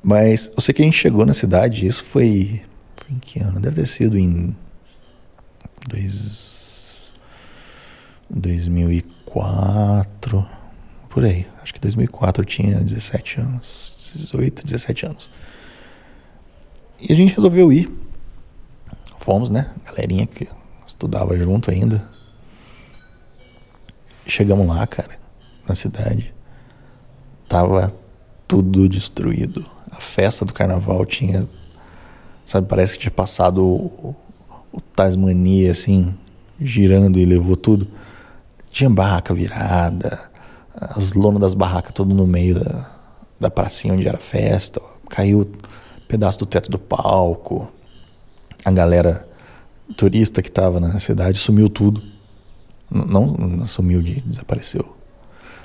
Mas 0.03 0.51
eu 0.53 0.61
sei 0.61 0.73
que 0.73 0.81
a 0.81 0.85
gente 0.85 0.97
chegou 0.97 1.25
na 1.25 1.33
cidade, 1.33 1.87
isso 1.87 2.03
foi. 2.03 2.61
Foi 2.97 3.15
em 3.15 3.19
que 3.19 3.39
ano? 3.39 3.61
Deve 3.61 3.77
ter 3.77 3.87
sido 3.87 4.17
em. 4.17 4.53
Dois, 5.87 6.99
2004. 8.29 10.45
Por 11.09 11.23
aí. 11.23 11.47
Acho 11.61 11.73
que 11.73 11.79
2004 11.79 12.41
eu 12.41 12.45
tinha 12.45 12.81
17 12.81 13.39
anos. 13.39 13.90
18, 14.17 14.65
17 14.65 15.05
anos. 15.05 15.29
E 16.99 17.11
a 17.11 17.15
gente 17.15 17.35
resolveu 17.35 17.71
ir. 17.71 17.91
Fomos, 19.17 19.49
né? 19.49 19.69
Galerinha 19.85 20.25
que 20.25 20.47
estudava 20.85 21.37
junto 21.37 21.71
ainda. 21.71 22.07
Chegamos 24.25 24.67
lá, 24.67 24.85
cara, 24.87 25.19
na 25.67 25.75
cidade. 25.75 26.33
Tava 27.47 27.93
tudo 28.47 28.87
destruído. 28.87 29.65
A 29.91 29.99
festa 29.99 30.45
do 30.45 30.53
carnaval 30.53 31.05
tinha. 31.05 31.47
Sabe, 32.45 32.67
parece 32.67 32.93
que 32.93 32.99
tinha 32.99 33.11
passado 33.11 33.63
o, 33.63 34.15
o 34.71 34.81
Tasmania 34.81 35.71
assim, 35.71 36.13
girando 36.59 37.17
e 37.19 37.25
levou 37.25 37.55
tudo. 37.55 37.87
Tinha 38.69 38.89
barraca 38.89 39.33
virada, 39.33 40.31
as 40.73 41.13
lonas 41.13 41.41
das 41.41 41.53
barracas 41.53 41.93
todo 41.93 42.13
no 42.13 42.25
meio 42.25 42.59
da, 42.59 42.89
da 43.41 43.49
pracinha 43.49 43.93
onde 43.93 44.07
era 44.07 44.19
festa. 44.19 44.79
Caiu 45.09 45.49
pedaço 46.07 46.39
do 46.39 46.45
teto 46.45 46.69
do 46.69 46.77
palco. 46.77 47.67
A 48.63 48.71
galera 48.71 49.27
turista 49.97 50.41
que 50.41 50.49
estava 50.49 50.79
na 50.79 50.99
cidade 50.99 51.37
sumiu 51.37 51.67
tudo. 51.67 52.01
Não, 52.89 53.25
não 53.25 53.65
sumiu 53.65 54.01
de 54.01 54.21
desapareceu. 54.21 54.95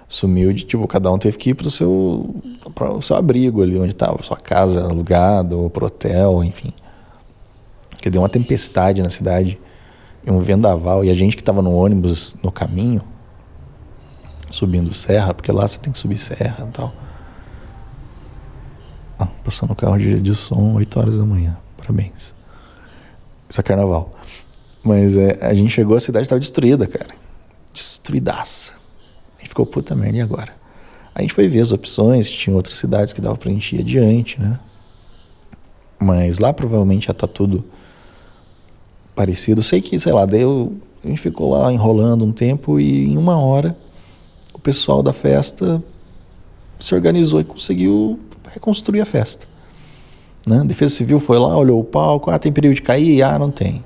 Sumiu 0.09 0.53
de 0.53 0.65
tipo, 0.65 0.87
cada 0.87 1.13
um 1.13 1.19
teve 1.19 1.37
que 1.37 1.51
ir 1.51 1.55
para 1.55 1.67
o 1.67 1.71
seu, 1.71 2.37
pro 2.75 3.03
seu 3.03 3.17
abrigo 3.17 3.63
ali 3.63 3.77
onde 3.77 3.89
estava, 3.89 4.23
sua 4.23 4.37
casa 4.37 4.85
alugada, 4.85 5.57
ou 5.57 5.69
pro 5.69 5.87
hotel, 5.87 6.45
enfim. 6.45 6.73
Que 8.01 8.09
deu 8.09 8.23
uma 8.23 8.29
tempestade 8.29 9.03
na 9.03 9.11
cidade, 9.11 9.59
e 10.25 10.31
um 10.31 10.39
vendaval, 10.39 11.05
e 11.05 11.11
a 11.11 11.15
gente 11.15 11.37
que 11.37 11.43
estava 11.43 11.61
no 11.61 11.73
ônibus 11.73 12.37
no 12.41 12.53
caminho, 12.53 13.03
subindo 14.49 14.95
serra, 14.95 15.35
porque 15.35 15.51
lá 15.51 15.67
você 15.67 15.79
tem 15.79 15.93
que 15.93 15.99
subir 15.99 16.17
serra 16.17 16.69
e 16.69 16.73
tal. 16.73 16.93
Ah, 19.19 19.29
passando 19.43 19.73
o 19.73 19.77
carro 19.77 19.99
de, 19.99 20.21
de 20.21 20.35
som 20.35 20.75
8 20.75 20.99
horas 20.99 21.19
da 21.19 21.25
manhã. 21.25 21.57
Parabéns. 21.77 22.35
Isso 23.49 23.61
é 23.61 23.63
carnaval. 23.63 24.15
Mas 24.83 25.17
é, 25.17 25.39
a 25.41 25.55
gente 25.55 25.71
chegou, 25.71 25.97
a 25.97 26.01
cidade 26.01 26.25
estava 26.25 26.39
destruída, 26.39 26.87
cara. 26.87 27.15
Destruidaça. 27.73 28.75
A 29.37 29.41
gente 29.41 29.49
ficou, 29.49 29.67
puta 29.67 29.95
merda, 29.95 30.19
e 30.19 30.21
agora? 30.21 30.55
A 31.15 31.23
gente 31.23 31.33
foi 31.33 31.49
ver 31.49 31.61
as 31.61 31.73
opções, 31.73 32.29
tinha 32.29 32.55
outras 32.55 32.77
cidades 32.77 33.13
que 33.13 33.21
dava 33.21 33.37
pra 33.37 33.51
gente 33.51 33.77
ir 33.77 33.81
adiante, 33.81 34.41
né? 34.41 34.61
Mas 35.99 36.39
lá 36.39 36.53
provavelmente 36.53 37.07
já 37.07 37.15
tá 37.15 37.27
tudo 37.27 37.65
parecido. 39.15 39.63
Sei 39.63 39.81
que, 39.81 39.99
sei 39.99 40.13
lá, 40.13 40.27
deu, 40.27 40.77
a 41.03 41.09
gente 41.09 41.21
ficou 41.21 41.51
lá 41.51 41.73
enrolando 41.73 42.25
um 42.25 42.33
tempo 42.33 42.79
e 42.79 43.09
em 43.09 43.17
uma 43.17 43.39
hora 43.39 43.77
o 44.53 44.59
pessoal 44.59 45.03
da 45.03 45.13
festa 45.13 45.83
se 46.79 46.95
organizou 46.95 47.41
e 47.41 47.45
conseguiu 47.45 48.19
reconstruir 48.53 49.01
a 49.01 49.07
festa. 49.07 49.47
Né? 50.47 50.63
Defesa 50.65 50.95
Civil 50.95 51.19
foi 51.19 51.39
lá, 51.39 51.57
olhou 51.57 51.81
o 51.81 51.85
palco, 51.85 52.31
ah, 52.31 52.39
tem 52.39 52.53
perigo 52.53 52.75
de 52.75 52.83
cair? 52.83 53.23
Ah, 53.23 53.39
não 53.39 53.51
tem. 53.51 53.85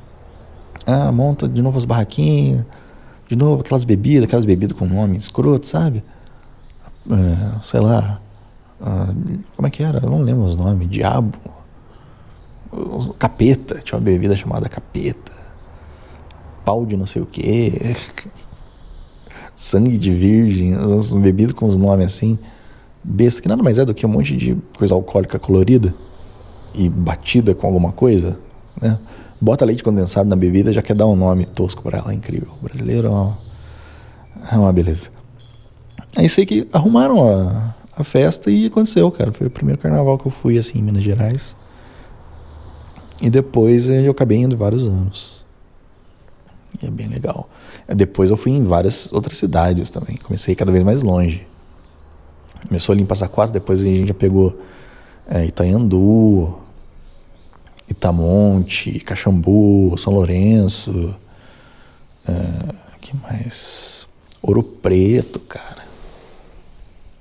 Ah, 0.87 1.11
monta 1.11 1.49
de 1.49 1.63
novo 1.63 1.79
as 1.79 1.85
barraquinhas, 1.85 2.67
de 3.29 3.37
novo 3.37 3.63
aquelas 3.63 3.85
bebidas, 3.85 4.25
aquelas 4.25 4.45
bebidas 4.45 4.77
com 4.77 4.87
nome 4.87 5.17
escroto, 5.17 5.67
sabe? 5.67 6.05
É, 7.09 7.63
sei 7.63 7.81
lá. 7.81 8.21
Ah, 8.81 9.09
como 9.57 9.69
é 9.69 9.71
que 9.71 9.83
era? 9.83 10.01
Eu 10.03 10.11
não 10.11 10.21
lembro 10.21 10.45
os 10.45 10.57
nomes. 10.57 10.89
Diabo. 10.89 11.39
Capeta. 13.19 13.77
Tinha 13.77 13.99
uma 13.99 14.05
bebida 14.05 14.37
chamada 14.37 14.69
capeta. 14.69 15.33
Pau 16.65 16.85
de 16.85 16.97
não 16.97 17.07
sei 17.07 17.23
o 17.23 17.27
quê. 17.27 17.95
Sangue 19.55 19.99
de 19.99 20.11
virgem. 20.11 20.75
Bebidas 21.21 21.53
com 21.53 21.67
os 21.67 21.79
nomes 21.79 22.07
assim. 22.07 22.39
Besta, 23.03 23.41
que 23.41 23.49
nada 23.49 23.63
mais 23.63 23.79
é 23.79 23.85
do 23.85 23.95
que 23.95 24.05
um 24.05 24.09
monte 24.09 24.37
de 24.37 24.57
coisa 24.77 24.95
alcoólica 24.95 25.39
colorida 25.39 25.95
e 26.75 26.89
batida 26.89 27.55
com 27.55 27.67
alguma 27.67 27.93
coisa, 27.93 28.39
né? 28.81 28.99
Bota 29.41 29.65
leite 29.65 29.83
condensado 29.83 30.29
na 30.29 30.37
bebida, 30.37 30.71
já 30.71 30.83
quer 30.83 30.95
dar 30.95 31.07
um 31.07 31.17
nome 31.17 31.47
tosco 31.47 31.83
para 31.83 31.99
ela, 31.99 32.13
é 32.13 32.15
incrível. 32.15 32.49
O 32.61 32.65
brasileiro 32.65 33.09
é 33.09 33.11
uma, 33.11 33.39
é 34.53 34.57
uma 34.57 34.73
beleza. 34.73 35.11
Aí 36.15 36.29
sei 36.29 36.45
que 36.45 36.69
arrumaram 36.73 37.27
a, 37.27 37.75
a 37.97 38.05
festa 38.05 38.51
e 38.51 38.67
aconteceu, 38.67 39.11
cara. 39.11 39.33
Foi 39.33 39.47
o 39.47 39.51
primeiro 39.51 39.81
carnaval 39.81 40.19
que 40.19 40.27
eu 40.27 40.31
fui 40.31 40.59
assim 40.59 40.81
em 40.81 40.83
Minas 40.83 41.03
Gerais. 41.03 41.57
E 43.23 43.31
depois 43.31 43.89
eu 43.89 44.11
acabei 44.11 44.39
indo 44.39 44.57
vários 44.57 44.87
anos. 44.87 45.45
E 46.83 46.87
é 46.87 46.91
bem 46.91 47.09
legal. 47.09 47.49
Depois 47.89 48.31
eu 48.31 48.37
fui 48.37 48.53
em 48.53 48.63
várias 48.63 49.11
outras 49.13 49.39
cidades 49.39 49.91
também. 49.91 50.17
Comecei 50.17 50.55
cada 50.55 50.71
vez 50.71 50.85
mais 50.85 51.03
longe. 51.03 51.47
Começou 52.67 52.93
ali 52.93 53.03
em 53.03 53.07
Passa 53.07 53.29
Quatro, 53.29 53.53
depois 53.53 53.81
a 53.81 53.85
gente 53.85 54.09
já 54.09 54.15
pegou 54.15 54.61
é, 55.27 55.45
Itaiandu, 55.45 56.59
Itamonte, 57.89 59.01
Caxambu, 59.01 59.97
São 59.99 60.13
Lourenço, 60.13 61.15
é, 62.29 62.75
que 63.01 63.17
mais? 63.17 64.07
Ouro 64.43 64.63
Preto, 64.63 65.41
cara. 65.41 65.85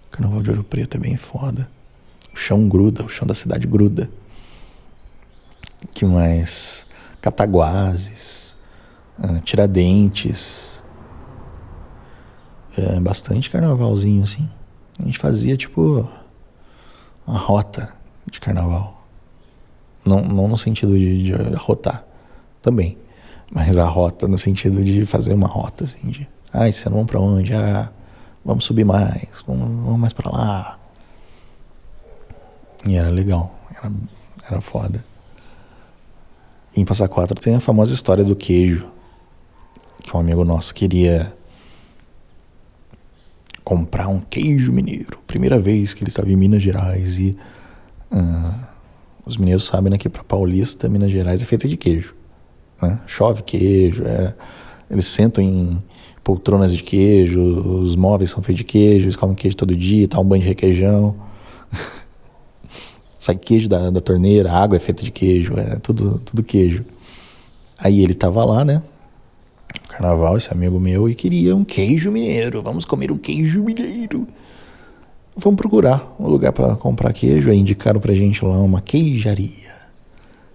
O 0.08 0.12
carnaval 0.12 0.42
de 0.42 0.50
Ouro 0.50 0.64
Preto 0.64 0.98
é 0.98 1.00
bem 1.00 1.18
foda. 1.18 1.68
O 2.34 2.38
chão 2.38 2.68
gruda, 2.68 3.04
o 3.04 3.10
chão 3.10 3.28
da 3.28 3.34
cidade 3.34 3.68
gruda. 3.68 4.10
que 5.94 6.06
mais? 6.06 6.86
Cataguases, 7.22 8.56
é, 9.22 9.40
Tiradentes. 9.42 10.84
É, 12.78 13.00
bastante 13.00 13.50
carnavalzinho 13.50 14.24
assim. 14.24 14.50
A 15.00 15.06
gente 15.06 15.18
fazia 15.18 15.56
tipo 15.56 16.08
uma 17.26 17.38
rota 17.38 17.94
de 18.30 18.40
carnaval. 18.40 19.06
Não, 20.06 20.22
não 20.22 20.48
no 20.48 20.58
sentido 20.58 20.98
de, 20.98 21.24
de 21.24 21.34
rotar, 21.56 22.04
também. 22.62 22.98
Mas 23.52 23.78
a 23.78 23.86
rota 23.86 24.28
no 24.28 24.38
sentido 24.38 24.84
de 24.84 25.06
fazer 25.06 25.34
uma 25.34 25.48
rota, 25.48 25.86
assim, 25.86 26.10
de... 26.10 26.28
Ah, 26.52 26.68
esse 26.68 26.88
vamos 26.90 27.06
pra 27.06 27.20
onde? 27.20 27.54
Ah, 27.54 27.92
vamos 28.44 28.66
subir 28.66 28.84
mais, 28.84 29.44
vamos, 29.46 29.68
vamos 29.84 30.00
mais 30.00 30.14
pra 30.14 30.32
lá. 30.32 30.80
E 32.86 32.96
era 32.96 33.10
legal, 33.10 33.54
era, 33.76 33.92
era 34.50 34.62
foda. 34.62 35.04
em 36.76 36.86
Passa 36.86 37.08
Quatro 37.08 37.40
tem 37.40 37.56
a 37.56 37.60
famosa 37.60 37.94
história 37.94 38.24
do 38.24 38.36
queijo, 38.36 38.90
que 40.02 40.16
um 40.16 40.20
amigo 40.20 40.44
nosso 40.46 40.74
queria 40.74 41.36
comprar 43.70 44.08
um 44.08 44.20
queijo 44.20 44.72
mineiro. 44.72 45.20
Primeira 45.28 45.60
vez 45.60 45.94
que 45.94 46.04
ele 46.04 46.10
estava 46.10 46.32
em 46.32 46.36
Minas 46.36 46.64
Gerais 46.64 47.20
e 47.20 47.38
uh, 48.12 48.56
os 49.24 49.38
mineiros 49.38 49.66
sabem 49.66 49.92
né, 49.92 49.98
que 50.00 50.10
para 50.10 50.24
paulista 50.24 50.90
Minas 50.90 51.12
Gerais 51.12 51.44
é 51.44 51.46
feita 51.46 51.70
de 51.70 51.78
queijo. 51.78 52.16
Né? 52.82 53.00
Chove 53.06 53.44
queijo, 53.44 54.02
é, 54.08 54.34
eles 54.90 55.06
sentam 55.06 55.44
em 55.44 55.84
poltronas 56.24 56.76
de 56.76 56.82
queijo, 56.82 57.40
os 57.40 57.96
móveis 57.96 58.32
são 58.32 58.42
feitos 58.42 58.58
de 58.58 58.64
queijo, 58.64 59.06
eles 59.06 59.16
comem 59.16 59.36
queijo 59.36 59.56
todo 59.56 59.76
dia, 59.76 60.08
tá 60.08 60.20
um 60.20 60.26
banho 60.26 60.42
de 60.42 60.48
requeijão. 60.50 61.16
Sai 63.20 63.36
queijo 63.36 63.70
da, 63.70 63.92
da 63.92 64.02
torneira, 64.02 64.52
a 64.52 64.64
água 64.64 64.78
é 64.78 64.80
feita 64.80 65.04
de 65.04 65.12
queijo, 65.12 65.54
é 65.56 65.76
tudo, 65.76 66.20
tudo 66.26 66.42
queijo. 66.42 66.84
Aí 67.78 68.04
ele 68.04 68.16
tava 68.16 68.44
lá, 68.44 68.66
né? 68.66 68.82
Carnaval, 69.90 70.38
esse 70.38 70.52
amigo 70.52 70.80
meu, 70.80 71.10
e 71.10 71.16
queria 71.16 71.56
um 71.56 71.64
queijo 71.64 72.12
mineiro. 72.12 72.62
Vamos 72.62 72.86
comer 72.86 73.12
um 73.12 73.18
queijo 73.18 73.62
mineiro. 73.62 74.28
Vamos 75.36 75.58
procurar 75.58 76.16
um 76.20 76.28
lugar 76.28 76.52
para 76.52 76.76
comprar 76.76 77.14
queijo. 77.14 77.50
Aí 77.50 77.58
indicaram 77.58 78.00
pra 78.00 78.14
gente 78.14 78.44
lá 78.44 78.58
uma 78.60 78.82
queijaria. 78.82 79.70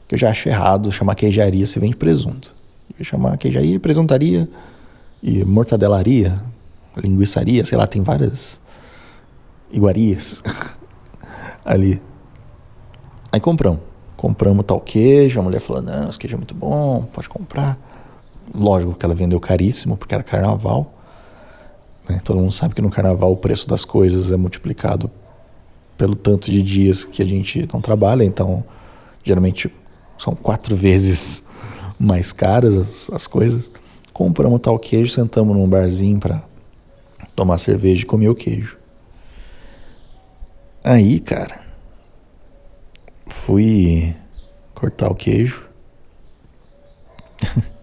Que 0.06 0.14
eu 0.14 0.18
já 0.18 0.30
acho 0.30 0.48
errado 0.48 0.92
chamar 0.92 1.14
queijaria 1.14 1.66
se 1.66 1.78
vende 1.78 1.96
presunto. 1.96 2.54
Eu 2.98 3.04
chamar 3.04 3.36
queijaria, 3.38 3.78
presuntaria 3.80 4.48
e 5.22 5.44
mortadelaria. 5.44 6.40
linguiçaria, 6.96 7.64
sei 7.64 7.76
lá, 7.76 7.86
tem 7.86 8.02
várias 8.02 8.60
iguarias 9.72 10.42
ali. 11.64 12.00
Aí 13.32 13.40
compramos. 13.40 13.80
Compramos 14.16 14.64
tal 14.64 14.80
queijo, 14.80 15.40
a 15.40 15.42
mulher 15.42 15.60
falou, 15.60 15.82
não, 15.82 16.08
esse 16.08 16.18
queijo 16.18 16.36
é 16.36 16.38
muito 16.38 16.54
bom, 16.54 17.02
pode 17.12 17.28
comprar. 17.28 17.78
Lógico 18.52 18.94
que 18.94 19.04
ela 19.04 19.14
vendeu 19.14 19.38
caríssimo, 19.38 19.96
porque 19.96 20.14
era 20.14 20.22
carnaval. 20.22 20.92
Né? 22.08 22.20
Todo 22.22 22.40
mundo 22.40 22.52
sabe 22.52 22.74
que 22.74 22.82
no 22.82 22.90
carnaval 22.90 23.32
o 23.32 23.36
preço 23.36 23.68
das 23.68 23.84
coisas 23.84 24.30
é 24.30 24.36
multiplicado 24.36 25.10
pelo 25.96 26.16
tanto 26.16 26.50
de 26.50 26.62
dias 26.62 27.04
que 27.04 27.22
a 27.22 27.24
gente 27.24 27.68
não 27.72 27.80
trabalha, 27.80 28.24
então 28.24 28.64
geralmente 29.22 29.72
são 30.18 30.34
quatro 30.34 30.74
vezes 30.76 31.46
mais 31.98 32.32
caras 32.32 32.76
as, 32.76 33.10
as 33.10 33.26
coisas. 33.26 33.70
Compramos 34.12 34.60
tal 34.60 34.78
queijo, 34.78 35.12
sentamos 35.12 35.56
num 35.56 35.68
barzinho 35.68 36.20
para 36.20 36.42
tomar 37.34 37.58
cerveja 37.58 38.02
e 38.02 38.06
comer 38.06 38.28
o 38.28 38.34
queijo. 38.34 38.78
Aí, 40.84 41.18
cara, 41.18 41.64
fui 43.26 44.14
cortar 44.74 45.10
o 45.10 45.14
queijo. 45.14 45.68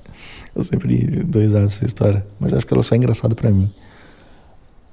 eu 0.56 0.64
sempre 0.64 1.24
dou 1.24 1.42
risada 1.42 1.66
dessa 1.66 1.86
história, 1.86 2.26
mas 2.40 2.54
acho 2.54 2.66
que 2.66 2.74
ela 2.74 2.84
só 2.84 2.96
é 2.96 2.98
engraçada 2.98 3.34
para 3.34 3.50
mim. 3.50 3.72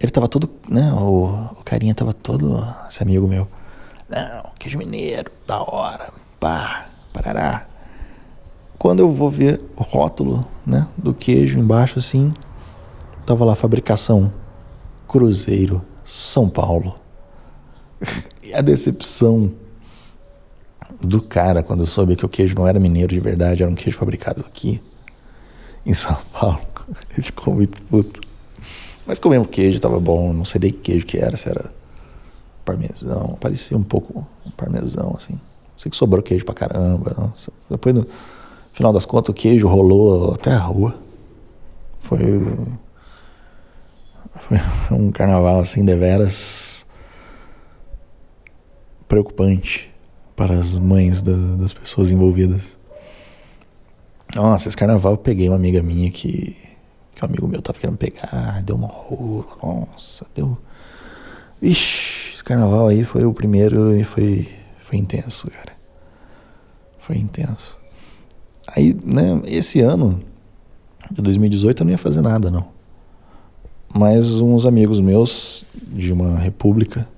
Ele 0.01 0.13
tava 0.13 0.29
todo, 0.29 0.49
né, 0.69 0.93
o, 0.93 1.25
o 1.59 1.65
carinha 1.65 1.95
tava 1.95 2.13
todo, 2.13 2.65
esse 2.89 3.03
amigo 3.03 3.27
meu. 3.27 3.49
Não, 4.09 4.51
queijo 4.59 4.79
mineiro, 4.79 5.31
da 5.47 5.61
hora, 5.61 6.11
pá, 6.39 6.89
parará. 7.13 7.67
Quando 8.79 9.01
eu 9.01 9.13
vou 9.13 9.29
ver 9.29 9.61
o 9.77 9.83
rótulo, 9.83 10.47
né, 10.65 10.87
do 10.97 11.13
queijo 11.13 11.59
embaixo 11.59 11.99
assim, 11.99 12.33
tava 13.27 13.45
lá 13.45 13.57
fabricação 13.57 14.33
Cruzeiro, 15.09 15.83
São 16.05 16.49
Paulo. 16.49 16.95
e 18.45 18.55
a 18.55 18.61
decepção 18.61 19.53
do 21.01 21.21
cara 21.21 21.63
quando 21.63 21.85
soube 21.85 22.15
que 22.15 22.25
o 22.25 22.29
queijo 22.29 22.55
não 22.55 22.67
era 22.69 22.79
mineiro 22.79 23.13
de 23.13 23.21
verdade, 23.21 23.65
era 23.65 23.71
um 23.71 23.75
queijo 23.75 23.99
fabricado 23.99 24.45
aqui 24.47 24.81
em 25.89 25.95
São 25.95 26.17
Paulo. 26.33 26.61
Ele 27.11 27.23
ficou 27.23 27.55
muito 27.55 27.83
puto. 27.85 28.21
Mas 29.07 29.19
comemos 29.19 29.49
queijo, 29.49 29.81
tava 29.81 29.99
bom. 29.99 30.33
Não 30.35 30.45
sei 30.45 30.61
nem 30.63 30.71
que 30.71 30.79
queijo 30.79 31.07
que 31.07 31.17
era, 31.17 31.37
se 31.37 31.49
era 31.49 31.73
parmesão. 32.65 33.39
Parecia 33.41 33.77
um 33.77 33.83
pouco 33.83 34.27
um 34.47 34.51
parmesão, 34.51 35.15
assim. 35.17 35.41
Sei 35.79 35.91
que 35.91 35.97
sobrou 35.97 36.23
queijo 36.23 36.45
pra 36.45 36.55
caramba. 36.55 37.15
Nossa. 37.19 37.51
Depois, 37.71 37.95
no 37.95 38.07
final 38.71 38.93
das 38.93 39.07
contas, 39.07 39.31
o 39.31 39.33
queijo 39.35 39.67
rolou 39.67 40.35
até 40.35 40.53
a 40.53 40.59
rua. 40.59 40.95
Foi. 41.99 42.19
Foi 44.41 44.59
um 44.97 45.11
carnaval, 45.11 45.59
assim, 45.59 45.85
deveras 45.85 46.87
preocupante 49.09 49.91
para 50.37 50.55
as 50.55 50.79
mães 50.79 51.23
da, 51.23 51.33
das 51.57 51.73
pessoas 51.73 52.11
envolvidas. 52.11 52.78
Nossa, 54.35 54.69
esse 54.69 54.77
carnaval 54.77 55.13
eu 55.13 55.19
peguei 55.19 55.49
uma 55.49 55.57
amiga 55.57 55.83
minha 55.83 56.11
que, 56.11 56.57
que 57.15 57.25
um 57.25 57.29
amigo 57.29 57.49
meu 57.49 57.63
tava 57.63 57.79
querendo 57.79 57.97
pegar, 57.97 58.63
deu 58.63 58.77
uma 58.77 58.87
rola, 58.87 59.47
nossa, 59.63 60.27
deu. 60.35 60.57
Ixi, 61.63 62.35
esse 62.35 62.45
carnaval 62.45 62.89
aí 62.89 63.05
foi 63.05 63.25
o 63.25 63.33
primeiro 63.33 63.97
e 63.97 64.05
foi, 64.05 64.49
foi 64.81 64.99
intenso, 64.99 65.51
cara. 65.51 65.73
Foi 66.99 67.17
intenso. 67.17 67.79
Aí, 68.67 68.95
né, 69.03 69.41
esse 69.47 69.81
ano, 69.81 70.23
de 71.11 71.23
2018, 71.23 71.81
eu 71.81 71.85
não 71.87 71.91
ia 71.93 71.99
fazer 71.99 72.21
nada, 72.21 72.51
não. 72.51 72.69
Mas 73.93 74.41
uns 74.41 74.67
amigos 74.67 75.01
meus 75.01 75.65
de 75.83 76.13
uma 76.13 76.39
república, 76.39 77.09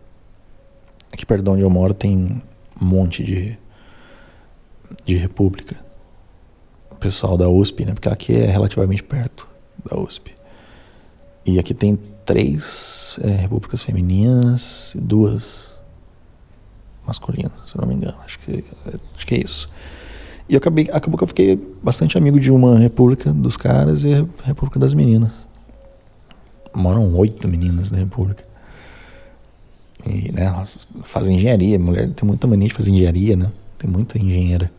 aqui 1.13 1.27
perto 1.27 1.43
de 1.43 1.51
onde 1.51 1.63
eu 1.63 1.71
moro, 1.71 1.93
tem 1.93 2.41
um 2.81 2.85
monte 2.85 3.25
de, 3.25 3.59
de 5.05 5.17
república. 5.17 5.90
Pessoal 7.01 7.37
da 7.37 7.49
USP, 7.49 7.85
né? 7.85 7.95
Porque 7.95 8.09
aqui 8.09 8.35
é 8.35 8.47
relativamente 8.47 9.03
perto 9.03 9.49
da 9.85 9.99
USP. 9.99 10.35
E 11.45 11.59
aqui 11.59 11.73
tem 11.73 11.99
três 12.25 13.19
é, 13.23 13.29
repúblicas 13.29 13.83
femininas 13.83 14.95
e 14.95 15.01
duas 15.01 15.81
masculinas, 17.07 17.53
se 17.67 17.79
não 17.79 17.89
me 17.89 17.95
engano. 17.95 18.17
Acho 18.25 18.39
que, 18.39 18.65
acho 19.17 19.27
que 19.27 19.35
é 19.35 19.39
isso. 19.39 19.69
E 20.49 20.57
acabei, 20.57 20.89
acabou 20.93 21.17
que 21.17 21.25
eu 21.25 21.29
fiquei 21.29 21.57
bastante 21.83 22.19
amigo 22.19 22.39
de 22.39 22.51
uma 22.51 22.79
república 22.79 23.33
dos 23.33 23.57
caras 23.57 24.05
e 24.05 24.15
a 24.15 24.27
república 24.43 24.79
das 24.79 24.95
meninas. 24.95 25.49
Moram 26.75 27.15
oito 27.17 27.49
meninas 27.49 27.91
na 27.91 27.99
república. 27.99 28.45
E, 30.07 30.33
né, 30.33 30.45
elas 30.45 30.89
fazem 31.03 31.37
engenharia. 31.37 31.79
Mulher 31.79 32.11
tem 32.11 32.27
muita 32.27 32.47
mania 32.47 32.69
de 32.69 32.75
fazer 32.75 32.91
engenharia, 32.91 33.37
né? 33.37 33.51
Tem 33.79 33.89
muita 33.89 34.19
engenheira. 34.19 34.71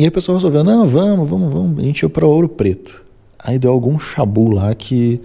E 0.00 0.04
aí 0.04 0.08
a 0.08 0.10
pessoa 0.10 0.38
resolveu, 0.38 0.64
não, 0.64 0.86
vamos, 0.86 1.28
vamos, 1.28 1.52
vamos. 1.52 1.78
A 1.78 1.82
gente 1.82 2.00
ia 2.00 2.08
para 2.08 2.26
Ouro 2.26 2.48
Preto. 2.48 3.04
Aí 3.38 3.58
deu 3.58 3.70
algum 3.70 3.98
chabu 4.00 4.50
lá 4.50 4.74
que 4.74 5.20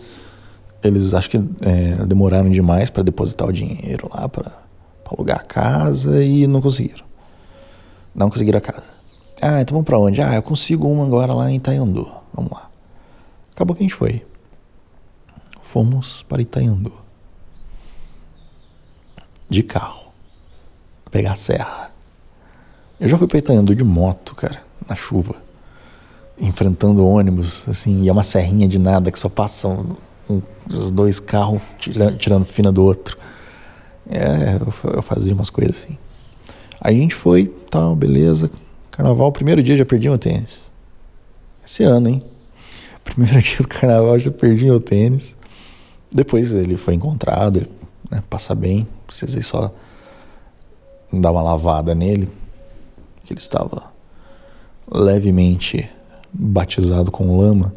eles 0.83 1.13
acho 1.13 1.29
que 1.29 1.37
é, 1.37 2.05
demoraram 2.05 2.49
demais 2.49 2.89
para 2.89 3.01
depositar 3.01 3.47
o 3.47 3.53
dinheiro 3.53 4.11
lá 4.13 4.27
para 4.27 4.51
alugar 5.09 5.39
a 5.39 5.43
casa 5.43 6.21
e 6.21 6.45
não 6.45 6.59
conseguiram. 6.59 7.05
Não 8.13 8.29
conseguiram 8.29 8.57
a 8.57 8.61
casa. 8.61 8.83
Ah, 9.41 9.61
então 9.61 9.75
vamos 9.75 9.85
para 9.85 9.97
onde? 9.97 10.21
Ah, 10.21 10.35
eu 10.35 10.43
consigo 10.43 10.89
uma 10.89 11.05
agora 11.05 11.33
lá 11.33 11.49
em 11.49 11.55
Itaiandu. 11.55 12.11
Vamos 12.33 12.51
lá. 12.51 12.69
Acabou 13.53 13.77
que 13.77 13.81
a 13.81 13.85
gente 13.85 13.95
foi. 13.95 14.25
Fomos 15.61 16.21
para 16.23 16.41
Itaiandu 16.41 16.91
de 19.49 19.63
carro, 19.63 20.11
pegar 21.09 21.31
a 21.31 21.35
serra. 21.37 21.91
Eu 22.99 23.07
já 23.07 23.17
fui 23.17 23.25
para 23.25 23.37
Itaiandu 23.37 23.73
de 23.73 23.85
moto, 23.85 24.35
cara, 24.35 24.64
na 24.87 24.95
chuva, 24.95 25.35
enfrentando 26.39 27.05
ônibus, 27.05 27.67
assim, 27.67 28.03
e 28.03 28.09
é 28.09 28.11
uma 28.11 28.23
serrinha 28.23 28.67
de 28.67 28.77
nada 28.77 29.11
que 29.11 29.19
só 29.19 29.29
passam 29.29 29.97
um, 30.29 30.41
os 30.69 30.91
dois 30.91 31.19
carros 31.19 31.61
tirando, 31.77 32.17
tirando 32.17 32.45
fina 32.45 32.71
do 32.71 32.83
outro. 32.83 33.17
É, 34.09 34.59
eu, 34.59 34.93
eu 34.93 35.01
fazia 35.01 35.33
umas 35.33 35.49
coisas 35.49 35.77
assim. 35.77 35.97
Aí 36.79 36.97
a 36.97 36.99
gente 36.99 37.15
foi, 37.15 37.47
tal, 37.69 37.95
beleza. 37.95 38.51
Carnaval, 38.91 39.31
primeiro 39.31 39.63
dia 39.63 39.75
já 39.75 39.85
perdi 39.85 40.07
meu 40.07 40.19
tênis. 40.19 40.71
Esse 41.65 41.83
ano, 41.83 42.09
hein? 42.09 42.23
Primeiro 43.03 43.39
dia 43.39 43.57
do 43.57 43.67
carnaval 43.67 44.17
já 44.17 44.31
perdi 44.31 44.65
meu 44.65 44.79
tênis. 44.79 45.35
Depois 46.11 46.51
ele 46.51 46.75
foi 46.77 46.93
encontrado, 46.95 47.67
né, 48.09 48.23
passa 48.29 48.55
bem, 48.55 48.87
precisei 49.05 49.41
só 49.41 49.73
dar 51.11 51.31
uma 51.31 51.41
lavada 51.41 51.93
nele, 51.93 52.29
que 53.23 53.33
ele 53.33 53.39
estava 53.39 53.94
levemente 54.91 55.89
batizado 56.31 57.11
com 57.11 57.37
lama. 57.37 57.73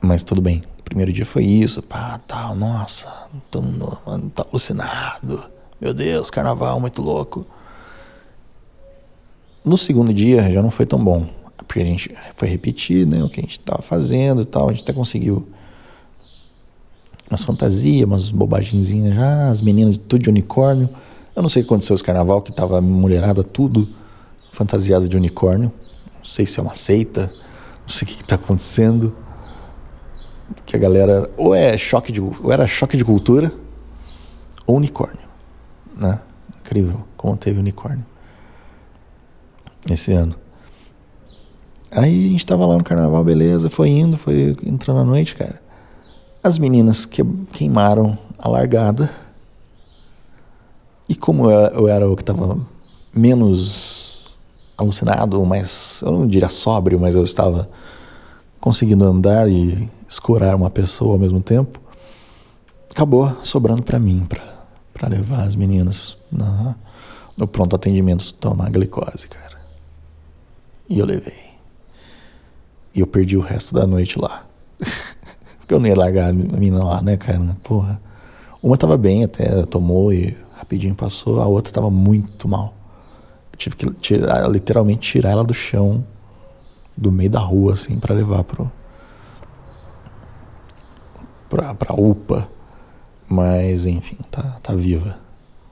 Mas 0.00 0.22
tudo 0.22 0.42
bem. 0.42 0.62
Primeiro 0.84 1.12
dia 1.12 1.24
foi 1.24 1.44
isso, 1.44 1.82
pá, 1.82 2.20
tal, 2.26 2.54
nossa, 2.54 3.08
mundo 3.54 3.98
mano, 4.06 4.30
tá 4.30 4.44
alucinado. 4.48 5.42
Meu 5.80 5.94
Deus, 5.94 6.30
carnaval 6.30 6.78
muito 6.78 7.00
louco. 7.00 7.46
No 9.64 9.78
segundo 9.78 10.12
dia 10.12 10.52
já 10.52 10.62
não 10.62 10.70
foi 10.70 10.84
tão 10.84 11.02
bom, 11.02 11.26
porque 11.56 11.80
a 11.80 11.84
gente 11.84 12.14
foi 12.34 12.48
repetir, 12.48 13.06
né, 13.06 13.24
o 13.24 13.30
que 13.30 13.40
a 13.40 13.42
gente 13.42 13.58
estava 13.58 13.80
fazendo 13.80 14.42
e 14.42 14.44
tal, 14.44 14.68
a 14.68 14.72
gente 14.72 14.82
até 14.82 14.92
conseguiu 14.92 15.48
umas 17.30 17.42
fantasias, 17.42 18.04
umas 18.04 18.30
bobagenzinhas 18.30 19.14
já, 19.14 19.48
as 19.48 19.62
meninas 19.62 19.96
tudo 19.96 20.22
de 20.22 20.28
unicórnio. 20.28 20.88
Eu 21.34 21.42
não 21.42 21.48
sei 21.48 21.62
o 21.62 21.64
que 21.64 21.68
aconteceu 21.72 21.94
esse 21.94 22.04
carnaval, 22.04 22.42
que 22.42 22.52
tava 22.52 22.80
mulherada 22.82 23.42
tudo 23.42 23.88
fantasiada 24.54 25.08
de 25.08 25.16
unicórnio. 25.16 25.72
Não 26.16 26.24
sei 26.24 26.46
se 26.46 26.58
é 26.58 26.62
uma 26.62 26.74
seita, 26.74 27.32
não 27.82 27.88
sei 27.88 28.06
o 28.06 28.10
que, 28.10 28.22
está 28.22 28.36
acontecendo. 28.36 29.14
Que 30.64 30.76
a 30.76 30.78
galera 30.78 31.28
ou 31.36 31.54
é 31.54 31.76
choque 31.76 32.12
de 32.12 32.20
ou 32.20 32.52
era 32.52 32.66
choque 32.66 32.96
de 32.96 33.04
cultura 33.04 33.52
ou 34.66 34.76
unicórnio, 34.76 35.28
né? 35.96 36.20
Incrível 36.60 37.04
como 37.16 37.36
teve 37.36 37.58
unicórnio 37.58 38.04
esse 39.90 40.12
ano. 40.12 40.34
Aí 41.90 42.26
a 42.26 42.30
gente 42.30 42.46
tava 42.46 42.66
lá 42.66 42.76
no 42.76 42.84
carnaval, 42.84 43.22
beleza, 43.22 43.68
foi 43.68 43.88
indo, 43.88 44.16
foi 44.16 44.56
entrando 44.64 45.00
à 45.00 45.04
noite, 45.04 45.34
cara. 45.34 45.62
As 46.42 46.58
meninas 46.58 47.06
que 47.06 47.22
queimaram 47.52 48.18
a 48.38 48.48
largada. 48.48 49.10
E 51.08 51.14
como 51.14 51.50
eu 51.50 51.86
era 51.88 52.08
o 52.08 52.16
que 52.16 52.22
estava 52.22 52.58
menos 53.14 53.93
alucinado, 54.76 55.44
mais, 55.44 56.02
eu 56.04 56.12
não 56.12 56.26
diria 56.26 56.48
sóbrio, 56.48 56.98
mas 56.98 57.14
eu 57.14 57.22
estava 57.22 57.68
conseguindo 58.60 59.04
andar 59.04 59.48
e 59.48 59.90
escorar 60.08 60.56
uma 60.56 60.70
pessoa 60.70 61.12
ao 61.12 61.18
mesmo 61.18 61.42
tempo, 61.42 61.80
acabou 62.90 63.28
sobrando 63.42 63.82
para 63.82 63.98
mim, 63.98 64.26
para 64.92 65.08
levar 65.08 65.42
as 65.42 65.54
meninas 65.54 66.16
na, 66.30 66.74
no 67.36 67.46
pronto 67.46 67.76
atendimento 67.76 68.32
tomar 68.34 68.70
glicose, 68.70 69.28
cara. 69.28 69.58
E 70.88 70.98
eu 70.98 71.06
levei. 71.06 71.54
E 72.94 73.00
eu 73.00 73.06
perdi 73.06 73.36
o 73.36 73.40
resto 73.40 73.74
da 73.74 73.86
noite 73.86 74.18
lá. 74.18 74.46
Porque 75.58 75.74
eu 75.74 75.80
não 75.80 75.86
ia 75.86 75.96
largar 75.96 76.30
a 76.30 76.32
menina 76.32 76.84
lá, 76.84 77.02
né, 77.02 77.16
cara? 77.16 77.56
Porra. 77.62 78.00
Uma 78.62 78.76
tava 78.76 78.96
bem 78.96 79.24
até, 79.24 79.62
tomou 79.66 80.12
e 80.12 80.36
rapidinho 80.56 80.94
passou, 80.94 81.40
a 81.40 81.46
outra 81.46 81.72
tava 81.72 81.90
muito 81.90 82.48
mal. 82.48 82.72
Tive 83.56 83.76
que 83.76 83.90
tirar, 83.94 84.48
literalmente 84.50 85.12
tirar 85.12 85.30
ela 85.30 85.44
do 85.44 85.54
chão, 85.54 86.04
do 86.96 87.10
meio 87.10 87.30
da 87.30 87.40
rua, 87.40 87.72
assim, 87.72 87.98
para 87.98 88.14
levar 88.14 88.44
pro. 88.44 88.70
pra, 91.48 91.74
pra 91.74 91.94
UPA. 91.94 92.48
Mas, 93.28 93.86
enfim, 93.86 94.18
tá, 94.30 94.58
tá 94.62 94.74
viva. 94.74 95.18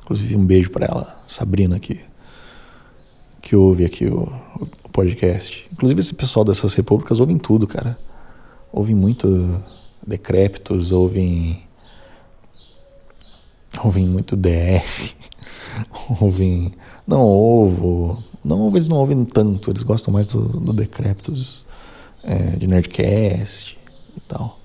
Inclusive, 0.03 0.37
um 0.37 0.45
beijo 0.45 0.71
para 0.71 0.87
ela, 0.87 1.23
Sabrina, 1.27 1.79
que, 1.79 2.01
que 3.41 3.55
ouve 3.55 3.85
aqui 3.85 4.07
o, 4.07 4.33
o 4.85 4.89
podcast. 4.91 5.67
Inclusive, 5.73 6.01
esse 6.01 6.15
pessoal 6.15 6.45
dessas 6.45 6.75
repúblicas 6.75 7.21
ouvem 7.21 7.39
tudo, 7.39 7.67
cara. 7.67 7.99
Ouvem 8.73 8.95
muito 8.95 9.63
decrépitos, 10.07 10.93
ouvem. 10.93 11.63
Ouvem 13.83 14.07
muito 14.07 14.37
DF, 14.37 15.17
ouvem. 16.21 16.73
Não 17.07 17.21
ovo. 17.21 18.23
Não, 18.45 18.69
eles 18.71 18.89
não 18.89 18.99
ouvem 18.99 19.25
tanto, 19.25 19.71
eles 19.71 19.83
gostam 19.83 20.13
mais 20.13 20.27
do, 20.27 20.41
do 20.41 20.73
decrépitos, 20.73 21.65
é, 22.25 22.57
de 22.57 22.67
Nerdcast 22.67 23.79
e 24.17 24.21
tal. 24.21 24.59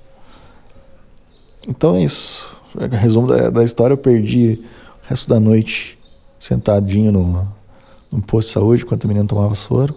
Então 1.67 1.96
é 1.96 2.04
isso. 2.04 2.58
Resumo 2.91 3.28
da, 3.28 3.50
da 3.50 3.63
história, 3.63 3.93
eu 3.93 3.98
perdi 3.98 4.60
o 5.04 5.10
resto 5.10 5.30
da 5.30 5.39
noite 5.39 5.98
sentadinho 6.39 7.12
no, 7.12 7.48
no 8.12 8.22
posto 8.22 8.48
de 8.48 8.54
saúde 8.54 8.84
enquanto 8.84 9.06
a 9.06 9.08
menina 9.08 9.28
tomava 9.28 9.54
soro. 9.54 9.93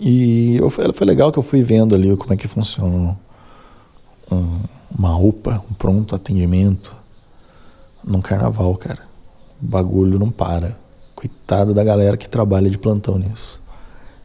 E 0.00 0.56
eu, 0.56 0.68
foi 0.68 1.06
legal 1.06 1.30
que 1.30 1.38
eu 1.38 1.42
fui 1.42 1.62
vendo 1.62 1.94
ali 1.94 2.16
como 2.16 2.32
é 2.32 2.36
que 2.36 2.48
funciona 2.48 3.16
um, 4.30 4.60
uma 4.96 5.16
UPA, 5.16 5.62
um 5.70 5.74
pronto 5.74 6.14
atendimento 6.14 7.03
num 8.06 8.20
carnaval, 8.20 8.74
cara. 8.76 9.00
O 9.62 9.66
bagulho 9.66 10.18
não 10.18 10.30
para. 10.30 10.76
Coitado 11.14 11.72
da 11.72 11.82
galera 11.82 12.16
que 12.16 12.28
trabalha 12.28 12.68
de 12.68 12.78
plantão 12.78 13.18
nisso. 13.18 13.60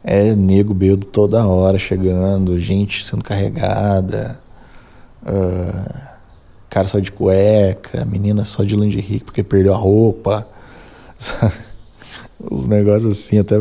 É 0.02 0.34
nego 0.34 0.72
beudo 0.72 1.06
toda 1.06 1.46
hora 1.46 1.78
chegando, 1.78 2.58
gente 2.58 3.04
sendo 3.04 3.22
carregada, 3.22 4.40
uh, 5.22 6.00
cara 6.70 6.88
só 6.88 6.98
de 6.98 7.12
cueca, 7.12 8.04
menina 8.06 8.44
só 8.44 8.64
de 8.64 8.76
lingerie 8.76 9.20
porque 9.20 9.42
perdeu 9.42 9.74
a 9.74 9.76
roupa. 9.76 10.48
Os 12.50 12.66
negócios 12.66 13.12
assim, 13.12 13.38
até 13.38 13.56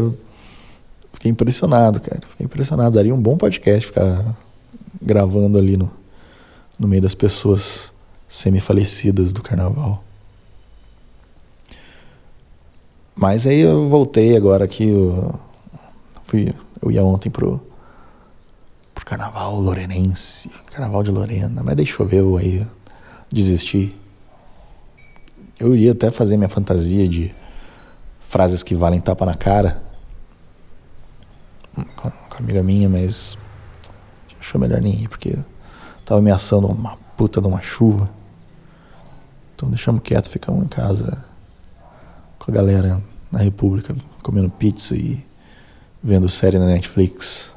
Fiquei 1.19 1.31
impressionado, 1.31 1.99
cara. 1.99 2.21
Fiquei 2.29 2.45
impressionado. 2.45 2.95
Daria 2.95 3.13
um 3.13 3.19
bom 3.19 3.35
podcast 3.35 3.87
ficar 3.87 4.37
gravando 5.01 5.57
ali 5.57 5.75
no, 5.75 5.91
no 6.79 6.87
meio 6.87 7.01
das 7.01 7.13
pessoas 7.13 7.93
semi-falecidas 8.25 9.33
do 9.33 9.41
carnaval. 9.41 10.01
Mas 13.19 13.45
aí 13.45 13.59
eu 13.59 13.89
voltei 13.89 14.37
agora 14.37 14.63
aqui. 14.63 14.87
Eu, 14.87 15.37
fui, 16.23 16.55
eu 16.81 16.89
ia 16.89 17.03
ontem 17.03 17.29
pro, 17.29 17.59
pro 18.95 19.05
carnaval 19.05 19.59
lorenense, 19.59 20.49
carnaval 20.71 21.03
de 21.03 21.11
Lorena, 21.11 21.61
mas 21.61 21.75
deixou 21.75 22.07
eu 22.07 22.37
aí 22.37 22.65
desisti. 23.29 23.93
Eu 25.59 25.75
iria 25.75 25.91
até 25.91 26.09
fazer 26.09 26.37
minha 26.37 26.47
fantasia 26.47 27.09
de 27.09 27.35
frases 28.21 28.63
que 28.63 28.73
valem 28.73 29.01
tapa 29.01 29.25
na 29.25 29.35
cara 29.35 29.83
com, 31.75 31.83
com 32.09 32.35
a 32.35 32.37
amiga 32.37 32.63
minha, 32.63 32.87
mas 32.87 33.37
achou 34.39 34.61
melhor 34.61 34.79
nem 34.79 34.93
ir, 34.93 35.09
porque 35.09 35.37
tava 36.05 36.21
ameaçando 36.21 36.67
uma 36.67 36.95
puta 37.17 37.41
de 37.41 37.47
uma 37.47 37.59
chuva. 37.59 38.09
Então 39.57 39.69
deixamos 39.69 40.01
quieto, 40.03 40.29
ficamos 40.29 40.63
em 40.63 40.69
casa 40.69 41.27
a 42.49 42.51
galera 42.51 43.01
na 43.31 43.39
República, 43.39 43.95
comendo 44.21 44.49
pizza 44.49 44.95
e 44.95 45.23
vendo 46.03 46.27
série 46.27 46.57
na 46.57 46.65
Netflix. 46.65 47.55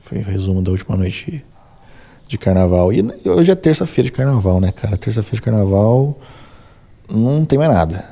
Foi 0.00 0.18
o 0.18 0.24
resumo 0.24 0.62
da 0.62 0.70
última 0.70 0.96
noite 0.96 1.44
de 2.28 2.38
carnaval. 2.38 2.92
E 2.92 3.02
hoje 3.28 3.50
é 3.50 3.54
terça-feira 3.54 4.10
de 4.10 4.12
carnaval, 4.12 4.60
né, 4.60 4.70
cara? 4.70 4.96
Terça-feira 4.96 5.36
de 5.36 5.42
carnaval 5.42 6.18
não 7.08 7.44
tem 7.44 7.58
mais 7.58 7.72
nada. 7.72 8.04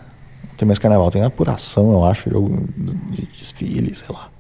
Não 0.49 0.57
tem 0.57 0.67
mais 0.67 0.79
carnaval, 0.79 1.11
tem 1.11 1.23
apuração, 1.23 1.93
eu 1.93 2.05
acho, 2.05 2.31
de, 2.31 2.95
de 3.17 3.27
desfile, 3.27 3.95
sei 3.95 4.09
lá 4.11 4.31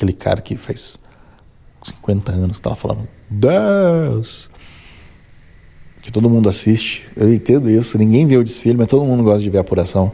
aquele 0.00 0.12
cara 0.14 0.40
que 0.40 0.56
faz 0.56 0.98
50 1.82 2.32
anos 2.32 2.56
que 2.56 2.62
tava 2.62 2.76
falando 2.76 3.06
Deus 3.28 4.48
que 6.02 6.10
todo 6.10 6.28
mundo 6.30 6.48
assiste. 6.48 7.08
Eu 7.16 7.32
entendo 7.32 7.68
isso. 7.70 7.98
Ninguém 7.98 8.26
vê 8.26 8.36
o 8.36 8.44
desfile, 8.44 8.76
mas 8.76 8.86
todo 8.86 9.04
mundo 9.04 9.22
gosta 9.22 9.40
de 9.40 9.50
ver 9.50 9.58
a 9.58 9.60
apuração. 9.60 10.12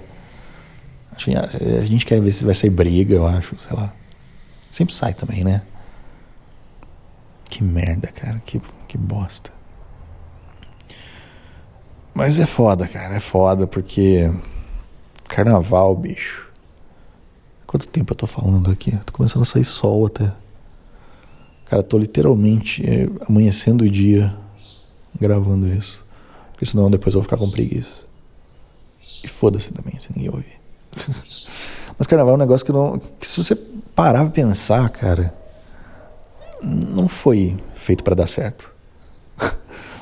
A 1.14 1.84
gente 1.84 2.04
quer 2.04 2.20
ver 2.20 2.30
se 2.30 2.44
vai 2.44 2.54
sair 2.54 2.70
briga, 2.70 3.14
eu 3.14 3.26
acho, 3.26 3.56
sei 3.58 3.76
lá. 3.76 3.92
Sempre 4.70 4.94
sai 4.94 5.14
também, 5.14 5.42
né? 5.42 5.62
Que 7.48 7.64
merda, 7.64 8.08
cara. 8.08 8.38
Que, 8.44 8.60
que 8.86 8.98
bosta. 8.98 9.50
Mas 12.12 12.38
é 12.38 12.46
foda, 12.46 12.86
cara. 12.86 13.14
É 13.14 13.20
foda 13.20 13.66
porque. 13.66 14.30
Carnaval, 15.28 15.94
bicho. 15.96 16.46
Quanto 17.66 17.88
tempo 17.88 18.12
eu 18.12 18.16
tô 18.16 18.26
falando 18.26 18.70
aqui? 18.70 18.96
Tô 19.04 19.12
começando 19.12 19.42
a 19.42 19.46
sair 19.46 19.64
sol 19.64 20.06
até. 20.06 20.32
Cara, 21.64 21.82
tô 21.82 21.98
literalmente 21.98 22.84
é, 22.88 23.08
amanhecendo 23.26 23.84
o 23.84 23.90
dia 23.90 24.36
gravando 25.20 25.66
isso. 25.68 26.04
Porque 26.52 26.66
senão 26.66 26.90
depois 26.90 27.14
eu 27.14 27.20
vou 27.20 27.24
ficar 27.24 27.36
com 27.36 27.50
preguiça. 27.50 28.04
E 29.22 29.28
foda-se 29.28 29.72
também, 29.72 29.98
se 30.00 30.12
ninguém 30.14 30.30
ouvir. 30.30 30.60
Mas 31.98 32.06
carnaval 32.06 32.32
é 32.32 32.36
um 32.36 32.40
negócio 32.40 32.64
que 32.64 32.72
não. 32.72 32.98
Que 32.98 33.26
se 33.26 33.36
você 33.36 33.54
parar 33.54 34.20
pra 34.20 34.30
pensar, 34.30 34.88
cara, 34.90 35.34
não 36.62 37.08
foi 37.08 37.56
feito 37.74 38.04
para 38.04 38.14
dar 38.14 38.26
certo. 38.26 38.72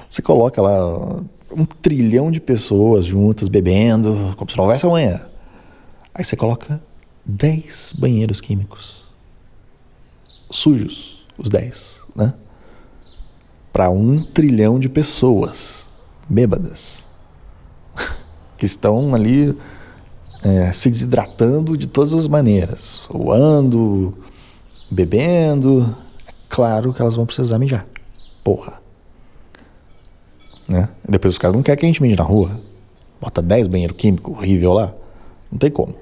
Você 0.09 0.23
coloca 0.23 0.63
lá 0.63 1.23
um 1.51 1.65
trilhão 1.65 2.31
de 2.31 2.41
pessoas 2.41 3.05
juntas 3.05 3.49
bebendo, 3.49 4.35
como 4.37 4.51
se 4.51 4.57
não 4.57 4.65
houvesse 4.65 4.87
amanhã. 4.87 5.27
Aí 6.15 6.25
você 6.25 6.37
coloca 6.37 6.81
10 7.25 7.95
banheiros 7.99 8.41
químicos. 8.41 9.05
Sujos, 10.51 11.25
os 11.37 11.49
10, 11.49 12.01
né? 12.15 12.35
Para 13.75 13.91
um 13.91 14.23
trilhão 14.23 14.79
de 14.79 14.89
pessoas 14.89 15.89
bêbadas 16.29 17.09
que 18.57 18.65
estão 18.65 19.13
ali 19.15 19.59
é, 20.45 20.71
se 20.71 20.89
desidratando 20.89 21.77
de 21.77 21.89
todas 21.89 22.15
as 22.15 22.29
maneiras, 22.29 22.79
suando, 22.81 24.15
bebendo. 24.89 25.93
É 26.25 26.33
claro 26.49 26.95
que 26.95 27.03
elas 27.03 27.17
vão 27.17 27.27
precisar 27.27 27.59
mijar. 27.59 27.85
Porra. 28.45 28.81
Né? 30.69 30.89
Depois 31.09 31.35
os 31.35 31.39
caras 31.39 31.57
não 31.57 31.63
querem 31.63 31.81
que 31.81 31.87
a 31.87 31.89
gente 31.89 32.01
mije 32.01 32.17
na 32.17 32.25
rua. 32.25 32.61
Bota 33.21 33.43
10 33.43 33.67
banheiros 33.67 33.97
químicos 33.97 34.37
horrível 34.37 34.73
lá. 34.73 34.95
Não 35.51 35.59
tem 35.59 35.71
como. 35.71 35.97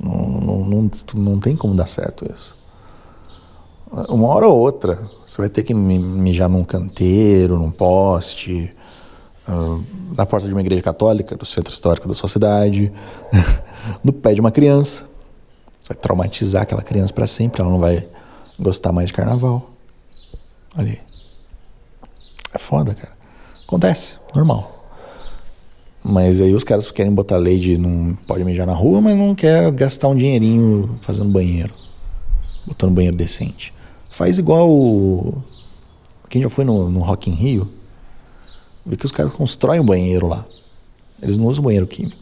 Não, 0.00 0.28
não, 0.40 0.64
não, 0.64 0.90
não 1.14 1.38
tem 1.38 1.54
como 1.54 1.74
dar 1.74 1.86
certo 1.86 2.28
isso. 2.28 2.58
Uma 4.08 4.28
hora 4.28 4.48
ou 4.48 4.58
outra, 4.58 4.98
você 5.26 5.42
vai 5.42 5.50
ter 5.50 5.62
que 5.62 5.74
mijar 5.74 6.48
num 6.48 6.64
canteiro, 6.64 7.58
num 7.58 7.70
poste, 7.70 8.70
uh, 9.46 9.84
na 10.16 10.24
porta 10.24 10.46
de 10.46 10.54
uma 10.54 10.62
igreja 10.62 10.80
católica, 10.80 11.36
do 11.36 11.44
centro 11.44 11.70
histórico 11.70 12.08
da 12.08 12.14
sua 12.14 12.26
cidade, 12.26 12.90
no 14.02 14.10
pé 14.10 14.32
de 14.32 14.40
uma 14.40 14.50
criança. 14.50 15.04
Você 15.82 15.92
vai 15.92 15.96
traumatizar 15.98 16.62
aquela 16.62 16.80
criança 16.80 17.12
para 17.12 17.26
sempre, 17.26 17.60
ela 17.60 17.70
não 17.70 17.78
vai 17.78 18.08
gostar 18.58 18.92
mais 18.92 19.08
de 19.08 19.12
carnaval. 19.12 19.70
Ali. 20.74 20.98
É 22.54 22.58
foda, 22.58 22.94
cara. 22.94 23.12
Acontece, 23.66 24.16
normal. 24.34 24.86
Mas 26.02 26.40
aí 26.40 26.54
os 26.54 26.64
caras 26.64 26.90
querem 26.90 27.12
botar 27.12 27.36
lei 27.36 27.58
de 27.58 27.76
não 27.76 28.16
pode 28.26 28.42
mijar 28.42 28.66
na 28.66 28.74
rua, 28.74 29.02
mas 29.02 29.14
não 29.14 29.34
quer 29.34 29.70
gastar 29.70 30.08
um 30.08 30.16
dinheirinho 30.16 30.96
fazendo 31.02 31.30
banheiro. 31.30 31.74
Botando 32.66 32.94
banheiro 32.94 33.16
decente. 33.18 33.72
Faz 34.12 34.36
igual 34.36 34.70
o... 34.70 35.42
Quem 36.28 36.42
já 36.42 36.50
foi 36.50 36.66
no, 36.66 36.90
no 36.90 37.00
Rock 37.00 37.30
in 37.30 37.32
Rio, 37.32 37.66
vê 38.84 38.94
que 38.94 39.06
os 39.06 39.10
caras 39.10 39.32
constroem 39.32 39.80
um 39.80 39.84
banheiro 39.84 40.28
lá. 40.28 40.44
Eles 41.22 41.38
não 41.38 41.46
usam 41.46 41.64
banheiro 41.64 41.86
químico. 41.86 42.18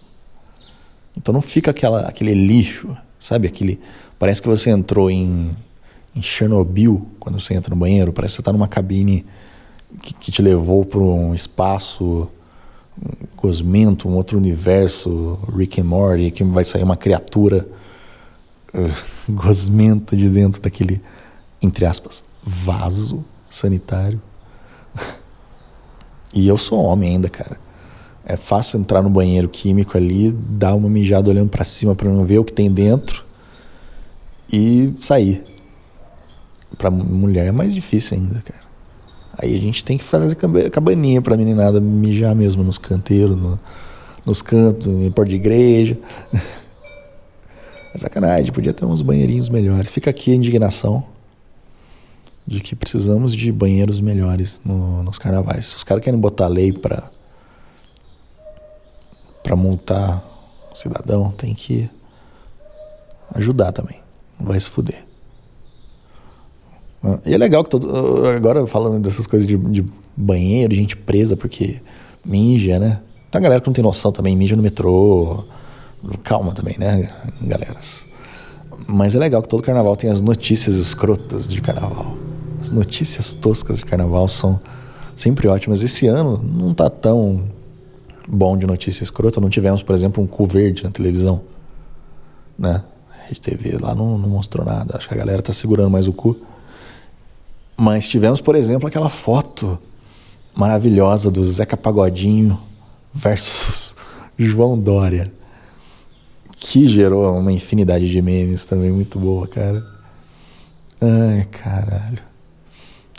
Então 1.17 1.35
não 1.35 1.43
fica 1.43 1.73
aquela, 1.73 2.03
aquele 2.03 2.33
lixo, 2.33 2.97
sabe? 3.19 3.49
Aquele, 3.49 3.81
parece 4.21 4.41
que 4.41 4.47
você 4.47 4.71
entrou 4.71 5.11
em, 5.11 5.51
em 6.15 6.23
Chernobyl 6.23 7.05
quando 7.19 7.41
você 7.41 7.55
entra 7.55 7.75
no 7.75 7.81
banheiro. 7.81 8.13
Parece 8.13 8.35
que 8.35 8.37
você 8.37 8.43
está 8.43 8.53
numa 8.53 8.69
cabine 8.69 9.27
que, 10.01 10.15
que 10.15 10.31
te 10.31 10.41
levou 10.41 10.85
para 10.85 11.01
um 11.01 11.35
espaço 11.35 12.31
Cosmento, 13.35 14.09
um 14.09 14.15
outro 14.15 14.39
universo, 14.39 15.41
Rick 15.57 15.81
and 15.81 15.85
Morty, 15.85 16.31
que 16.31 16.45
vai 16.45 16.63
sair 16.63 16.85
uma 16.85 16.97
criatura 16.97 17.67
gosmenta 19.29 20.15
de 20.15 20.29
dentro 20.29 20.61
daquele, 20.61 21.03
entre 21.63 21.85
aspas, 21.85 22.25
vaso 22.43 23.25
sanitário. 23.49 24.21
e 26.35 26.47
eu 26.47 26.57
sou 26.57 26.79
homem 26.83 27.11
ainda, 27.11 27.29
cara. 27.29 27.59
É 28.25 28.37
fácil 28.37 28.79
entrar 28.79 29.03
no 29.03 29.11
banheiro 29.11 29.49
químico 29.49 29.97
ali, 29.97 30.31
dar 30.31 30.75
uma 30.75 30.89
mijada 30.89 31.31
olhando 31.31 31.49
para 31.49 31.65
cima 31.65 31.95
para 31.95 32.09
não 32.09 32.25
ver 32.25 32.39
o 32.39 32.45
que 32.45 32.53
tem 32.53 32.71
dentro 32.71 33.25
e 34.53 34.93
sair. 35.01 35.43
Para 36.77 36.91
mulher 36.91 37.47
é 37.47 37.53
mais 37.53 37.75
difícil 37.75 38.19
ainda, 38.19 38.41
cara. 38.43 38.61
Aí 39.39 39.57
a 39.57 39.61
gente 39.61 39.85
tem 39.85 39.97
que 39.97 40.05
fazer 40.05 40.37
cabaninha 40.71 41.23
pra 41.23 41.37
meninada 41.37 41.81
mijar 41.81 42.35
mesmo 42.35 42.63
nos 42.63 42.79
canteiros, 42.79 43.37
no, 43.37 43.59
nos 44.25 44.43
cantos, 44.43 44.87
em 44.87 45.11
porta 45.11 45.31
de 45.31 45.37
igreja. 45.37 45.99
É 47.93 47.99
sacanagem, 47.99 48.53
podia 48.53 48.73
ter 48.73 48.85
uns 48.85 49.03
banheirinhos 49.03 49.49
melhores. 49.49 49.91
Fica 49.91 50.11
aqui 50.11 50.31
a 50.31 50.37
indignação 50.37 51.05
de 52.47 52.61
que 52.61 52.75
precisamos 52.75 53.35
de 53.35 53.53
banheiros 53.53 54.01
melhores 54.01 54.61
no, 54.65 55.03
nos 55.03 55.19
carnavais. 55.19 55.75
Os 55.75 55.85
caras 55.85 56.03
querem 56.03 56.19
botar 56.19 56.49
lei 56.49 56.73
para 56.73 57.11
para 59.43 59.57
multar 59.57 60.25
o 60.71 60.77
cidadão, 60.77 61.31
tem 61.31 61.55
que 61.55 61.89
ajudar 63.35 63.73
também. 63.73 63.99
Não 64.39 64.47
vai 64.47 64.61
se 64.61 64.69
fuder. 64.69 65.05
E 67.25 67.35
é 67.35 67.39
legal 67.39 67.65
que 67.65 67.71
todo. 67.71 68.27
Agora 68.27 68.67
falando 68.67 69.03
dessas 69.03 69.27
coisas 69.27 69.47
de, 69.47 69.57
de 69.57 69.85
banheiro, 70.17 70.75
gente 70.75 70.97
presa 70.97 71.37
porque 71.37 71.81
mija, 72.25 72.79
né? 72.79 73.01
Tem 73.31 73.39
a 73.39 73.43
galera 73.43 73.61
que 73.61 73.67
não 73.67 73.73
tem 73.73 73.83
noção 73.83 74.13
também, 74.13 74.37
mija 74.37 74.55
no 74.55 74.63
metrô. 74.63 75.45
Calma 76.23 76.53
também, 76.53 76.77
né, 76.79 77.11
galeras? 77.43 78.07
Mas 78.87 79.15
é 79.15 79.19
legal 79.19 79.43
que 79.43 79.49
todo 79.49 79.63
carnaval 79.63 79.95
tem 79.97 80.11
as 80.11 80.21
notícias 80.21 80.77
escrotas 80.77 81.47
de 81.47 81.61
carnaval. 81.61 82.17
As 82.61 82.71
notícias 82.71 83.33
toscas 83.33 83.79
de 83.79 83.85
carnaval 83.85 84.29
são 84.29 84.61
sempre 85.17 85.49
ótimas. 85.49 85.83
Esse 85.83 86.07
ano 86.07 86.43
não 86.43 86.75
tá 86.75 86.91
tão 86.91 87.45
bom 88.29 88.57
de 88.57 88.67
notícia 88.67 89.03
escrota. 89.03 89.41
Não 89.41 89.49
tivemos, 89.49 89.83
por 89.83 89.95
exemplo, 89.95 90.23
um 90.23 90.27
cu 90.27 90.45
verde 90.47 90.85
na 90.85 90.91
televisão, 90.91 91.41
né? 92.59 92.85
A 93.11 93.29
Rede 93.29 93.41
TV 93.41 93.79
lá 93.79 93.95
não, 93.95 94.19
não 94.19 94.29
mostrou 94.29 94.65
nada. 94.65 94.97
Acho 94.97 95.09
que 95.09 95.15
a 95.15 95.17
galera 95.17 95.41
tá 95.41 95.53
segurando 95.53 95.91
mais 95.91 96.07
o 96.07 96.13
cu. 96.13 96.37
Mas 97.77 98.09
tivemos, 98.09 98.41
por 98.41 98.55
exemplo, 98.55 98.87
aquela 98.87 99.09
foto 99.09 99.79
maravilhosa 100.55 101.31
do 101.31 101.43
Zeca 101.49 101.77
Pagodinho 101.77 102.61
versus 103.13 103.97
João 104.39 104.79
Dória, 104.79 105.33
que 106.57 106.87
gerou 106.87 107.39
uma 107.39 107.53
infinidade 107.53 108.11
de 108.11 108.21
memes 108.21 108.67
também 108.67 108.91
muito 108.93 109.19
boa, 109.19 109.47
cara. 109.47 109.83
Ai, 111.01 111.47
caralho. 111.51 112.30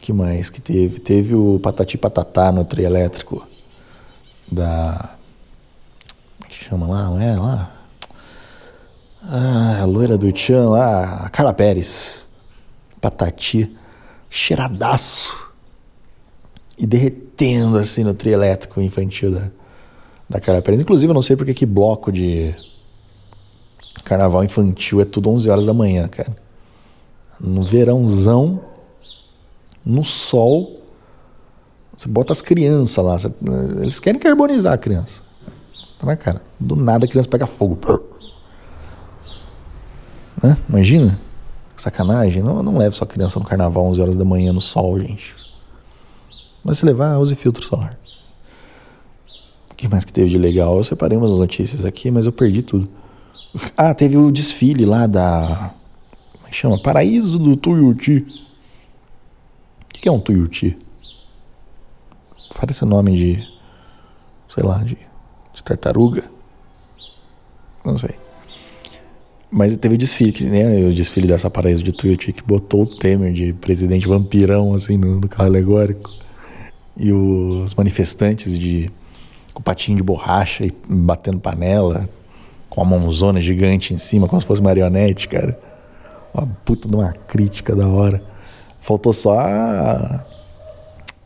Que 0.01 0.11
mais 0.11 0.49
que 0.49 0.59
teve? 0.59 0.99
Teve 0.99 1.35
o 1.35 1.59
Patati 1.59 1.97
Patatá 1.97 2.51
no 2.51 2.65
trio 2.65 2.85
elétrico 2.85 3.47
da. 4.51 5.15
Como 6.37 6.45
é 6.45 6.47
que 6.49 6.63
chama 6.63 6.87
lá? 6.87 7.05
Não 7.05 7.21
é 7.21 7.39
lá? 7.39 7.71
Ah, 9.23 9.79
a 9.81 9.85
loira 9.85 10.17
do 10.17 10.31
Tchan 10.31 10.69
lá, 10.69 11.25
a 11.25 11.29
Carla 11.29 11.53
Pérez. 11.53 12.27
Patati 12.99 13.75
cheiradaço 14.29 15.51
e 16.77 16.87
derretendo 16.87 17.77
assim 17.77 18.03
no 18.03 18.13
trio 18.13 18.33
elétrico 18.33 18.81
infantil 18.81 19.31
da, 19.31 19.51
da 20.29 20.39
Carla 20.39 20.61
Pérez. 20.61 20.81
Inclusive, 20.81 21.09
eu 21.09 21.13
não 21.15 21.21
sei 21.21 21.35
porque 21.35 21.53
que 21.53 21.65
bloco 21.65 22.11
de 22.11 22.55
carnaval 24.03 24.43
infantil 24.43 25.01
é 25.01 25.05
tudo 25.05 25.29
11 25.29 25.49
horas 25.49 25.65
da 25.65 25.73
manhã, 25.73 26.07
cara. 26.07 26.35
No 27.39 27.63
verãozão, 27.63 28.61
no 29.85 30.03
sol, 30.03 30.81
você 31.95 32.07
bota 32.07 32.31
as 32.31 32.41
crianças 32.41 33.03
lá. 33.03 33.17
Eles 33.81 33.99
querem 33.99 34.19
carbonizar 34.19 34.73
a 34.73 34.77
criança. 34.77 35.21
Tá 35.99 36.07
na 36.07 36.15
cara. 36.15 36.41
Do 36.59 36.75
nada 36.75 37.05
a 37.05 37.07
criança 37.07 37.29
pega 37.29 37.45
fogo. 37.45 37.77
Né? 40.41 40.57
Imagina. 40.67 41.19
Sacanagem. 41.75 42.41
Não, 42.41 42.63
não 42.63 42.77
leve 42.77 42.95
sua 42.95 43.07
criança 43.07 43.39
no 43.39 43.45
carnaval 43.45 43.85
11 43.85 44.01
horas 44.01 44.15
da 44.15 44.25
manhã 44.25 44.51
no 44.53 44.61
sol, 44.61 44.99
gente. 44.99 45.35
Mas 46.63 46.79
se 46.79 46.85
levar, 46.85 47.17
use 47.17 47.35
filtro 47.35 47.63
solar. 47.63 47.97
O 49.71 49.75
que 49.75 49.87
mais 49.87 50.05
que 50.05 50.13
teve 50.13 50.29
de 50.29 50.37
legal? 50.37 50.77
Eu 50.77 50.83
separei 50.83 51.17
umas 51.17 51.31
notícias 51.31 51.85
aqui, 51.85 52.11
mas 52.11 52.25
eu 52.25 52.31
perdi 52.31 52.61
tudo. 52.61 52.87
Ah, 53.75 53.93
teve 53.93 54.15
o 54.15 54.31
desfile 54.31 54.85
lá 54.85 55.07
da. 55.07 55.73
Como 56.33 56.47
é 56.47 56.49
que 56.49 56.55
chama? 56.55 56.81
Paraíso 56.81 57.37
do 57.37 57.55
Tuiuti. 57.55 58.25
Que 60.01 60.09
é 60.09 60.11
um 60.11 60.19
Tuiuti? 60.19 60.75
Parece 62.59 62.83
nome 62.85 63.15
de. 63.15 63.47
Sei 64.49 64.63
lá, 64.63 64.79
de, 64.79 64.97
de 65.53 65.63
tartaruga. 65.63 66.23
Não 67.85 67.95
sei. 67.99 68.15
Mas 69.51 69.77
teve 69.77 69.93
o 69.93 69.97
desfile, 69.97 70.45
né? 70.47 70.87
O 70.87 70.93
desfile 70.93 71.27
dessa 71.27 71.51
paraíso 71.51 71.83
de 71.83 71.91
Tuiuti 71.91 72.33
que 72.33 72.41
botou 72.41 72.81
o 72.81 72.97
Temer 72.97 73.31
de 73.31 73.53
presidente 73.53 74.07
vampirão, 74.07 74.73
assim, 74.73 74.97
no, 74.97 75.19
no 75.19 75.29
carro 75.29 75.45
alegórico. 75.45 76.09
E 76.97 77.13
os 77.13 77.75
manifestantes 77.75 78.57
de 78.57 78.91
com 79.53 79.61
patinho 79.61 79.97
de 79.97 80.03
borracha 80.03 80.65
e 80.65 80.73
batendo 80.89 81.39
panela, 81.39 82.09
com 82.69 82.81
a 82.81 82.85
mãozona 82.85 83.39
gigante 83.39 83.93
em 83.93 83.97
cima, 83.99 84.27
como 84.27 84.41
se 84.41 84.47
fosse 84.47 84.63
marionete, 84.63 85.27
cara. 85.27 85.59
Uma 86.33 86.47
puta 86.65 86.89
de 86.89 86.95
uma 86.95 87.13
crítica 87.13 87.75
da 87.75 87.87
hora. 87.87 88.30
Faltou 88.81 89.13
só 89.13 89.37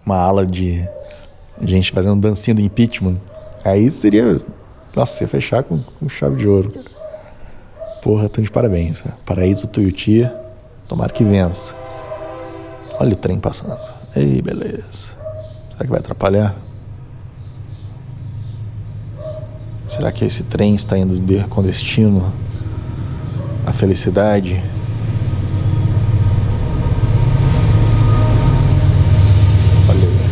uma 0.06 0.18
ala 0.18 0.46
de 0.46 0.88
gente 1.64 1.92
fazendo 1.92 2.22
dancinha 2.22 2.54
do 2.54 2.62
impeachment. 2.62 3.18
Aí 3.64 3.90
seria. 3.90 4.40
Nossa, 4.96 5.24
ia 5.24 5.28
fechar 5.28 5.64
com, 5.64 5.82
com 5.82 6.08
chave 6.08 6.36
de 6.36 6.48
ouro. 6.48 6.72
Porra, 8.04 8.30
tão 8.30 8.44
de 8.44 8.52
parabéns. 8.52 9.04
Paraíso 9.26 9.68
Tuiuti, 9.68 10.30
tomara 10.88 11.12
que 11.12 11.24
vença. 11.24 11.76
Olha 13.00 13.14
o 13.14 13.16
trem 13.16 13.40
passando. 13.40 13.80
Ei, 14.16 14.42
beleza. 14.42 15.18
Será 15.72 15.84
que 15.84 15.90
vai 15.90 16.00
atrapalhar? 16.00 16.56
Será 19.88 20.12
que 20.12 20.26
esse 20.26 20.44
trem 20.44 20.76
está 20.76 20.98
indo 20.98 21.16
com 21.50 21.62
destino 21.64 22.34
à 23.66 23.72
felicidade? 23.72 24.64
Olha 29.90 30.00
aí. 30.00 30.26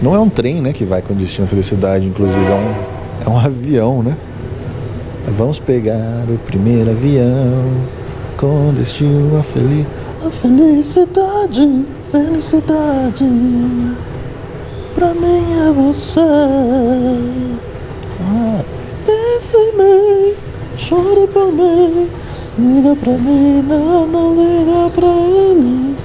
Não 0.00 0.14
é 0.14 0.18
um 0.20 0.28
trem, 0.28 0.60
né, 0.60 0.72
que 0.72 0.84
vai 0.84 1.02
com 1.02 1.12
destino 1.12 1.44
à 1.44 1.48
felicidade, 1.48 2.06
inclusive 2.06 2.44
é 2.44 2.54
um, 2.54 3.26
é 3.26 3.28
um 3.28 3.36
avião, 3.36 4.02
né? 4.02 4.16
Vamos 5.26 5.58
pegar 5.58 6.24
o 6.28 6.38
primeiro 6.38 6.90
avião 6.90 7.64
com 8.36 8.72
destino 8.74 9.36
à 9.38 9.42
feliz, 9.42 9.84
a 10.24 10.30
felicidade, 10.30 11.84
felicidade. 12.12 13.24
Pra 14.94 15.14
mim 15.14 15.44
é 15.66 15.72
você. 15.72 16.20
Ah, 18.20 18.62
pense 19.04 19.56
em 19.56 19.72
mim, 19.76 20.34
chore 20.76 21.26
por 21.26 21.52
mim, 21.52 22.08
liga 22.58 22.96
pra 22.96 23.12
mim, 23.12 23.64
não, 23.68 24.06
não 24.06 24.34
liga 24.34 24.90
pra 24.94 25.08
ele. 25.08 25.96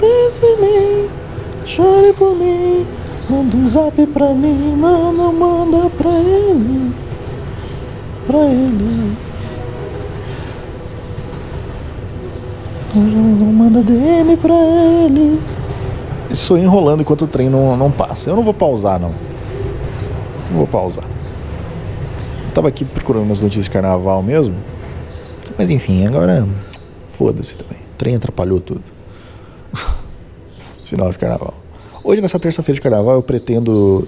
Pense 0.00 0.44
em 0.44 0.56
mim, 0.60 1.08
chore 1.64 2.12
por 2.12 2.34
mim, 2.36 2.86
manda 3.28 3.56
um 3.56 3.66
zap 3.66 4.06
pra 4.08 4.34
mim, 4.34 4.76
não, 4.76 5.12
não 5.12 5.32
manda 5.32 5.90
pra 5.90 6.10
ele. 6.10 6.92
Pra 8.26 8.38
ele. 8.38 9.16
Não 12.94 13.52
manda 13.52 13.82
DM 13.82 14.36
pra 14.36 14.54
ele. 14.54 15.40
Isso 16.30 16.56
enrolando 16.56 17.00
enquanto 17.00 17.22
o 17.22 17.26
trem 17.26 17.48
não, 17.48 17.76
não 17.76 17.90
passa. 17.90 18.30
Eu 18.30 18.36
não 18.36 18.42
vou 18.42 18.54
pausar, 18.54 19.00
não. 19.00 19.14
Não 20.50 20.58
vou 20.58 20.66
pausar. 20.66 21.04
Eu 21.04 22.54
tava 22.54 22.68
aqui 22.68 22.84
procurando 22.84 23.24
umas 23.24 23.40
notícias 23.40 23.64
de 23.64 23.70
carnaval 23.70 24.22
mesmo. 24.22 24.54
Mas 25.58 25.70
enfim, 25.70 26.06
agora 26.06 26.46
foda-se 27.08 27.56
também. 27.56 27.78
O 27.78 27.96
trem 27.96 28.14
atrapalhou 28.14 28.60
tudo. 28.60 28.84
Final 30.92 31.10
de 31.10 31.16
carnaval. 31.16 31.54
Hoje, 32.04 32.20
nessa 32.20 32.38
terça-feira 32.38 32.76
de 32.76 32.82
carnaval, 32.82 33.14
eu 33.14 33.22
pretendo. 33.22 34.06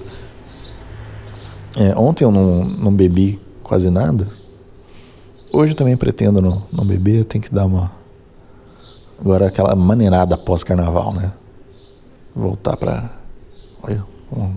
É, 1.79 1.99
ontem 1.99 2.25
eu 2.25 2.31
não, 2.31 2.63
não 2.63 2.93
bebi 2.93 3.41
quase 3.63 3.89
nada. 3.89 4.29
Hoje 5.51 5.73
eu 5.73 5.77
também 5.77 5.97
pretendo 5.97 6.43
não, 6.43 6.63
não 6.71 6.85
beber. 6.85 7.25
Tem 7.25 7.41
que 7.41 7.49
dar 7.53 7.65
uma 7.65 7.91
Agora 9.19 9.47
aquela 9.47 9.75
maneirada 9.75 10.37
pós-carnaval, 10.37 11.15
né? 11.15 11.33
Voltar 12.37 12.77
pra. 12.77 13.11
Olha, 13.83 14.05
uma 14.31 14.53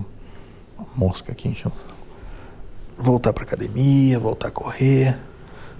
mosca 0.94 1.32
aqui 1.32 1.48
em 1.48 1.56
chão. 1.56 1.72
Voltar 2.98 3.32
pra 3.32 3.46
academia, 3.46 4.20
voltar 4.20 4.50
a 4.50 4.52
correr. 4.52 5.18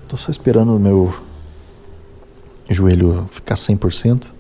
Tô 0.08 0.16
só 0.16 0.32
esperando 0.32 0.74
o 0.74 0.80
meu 0.80 1.14
joelho 2.70 3.28
ficar 3.30 3.56
100%. 3.56 4.32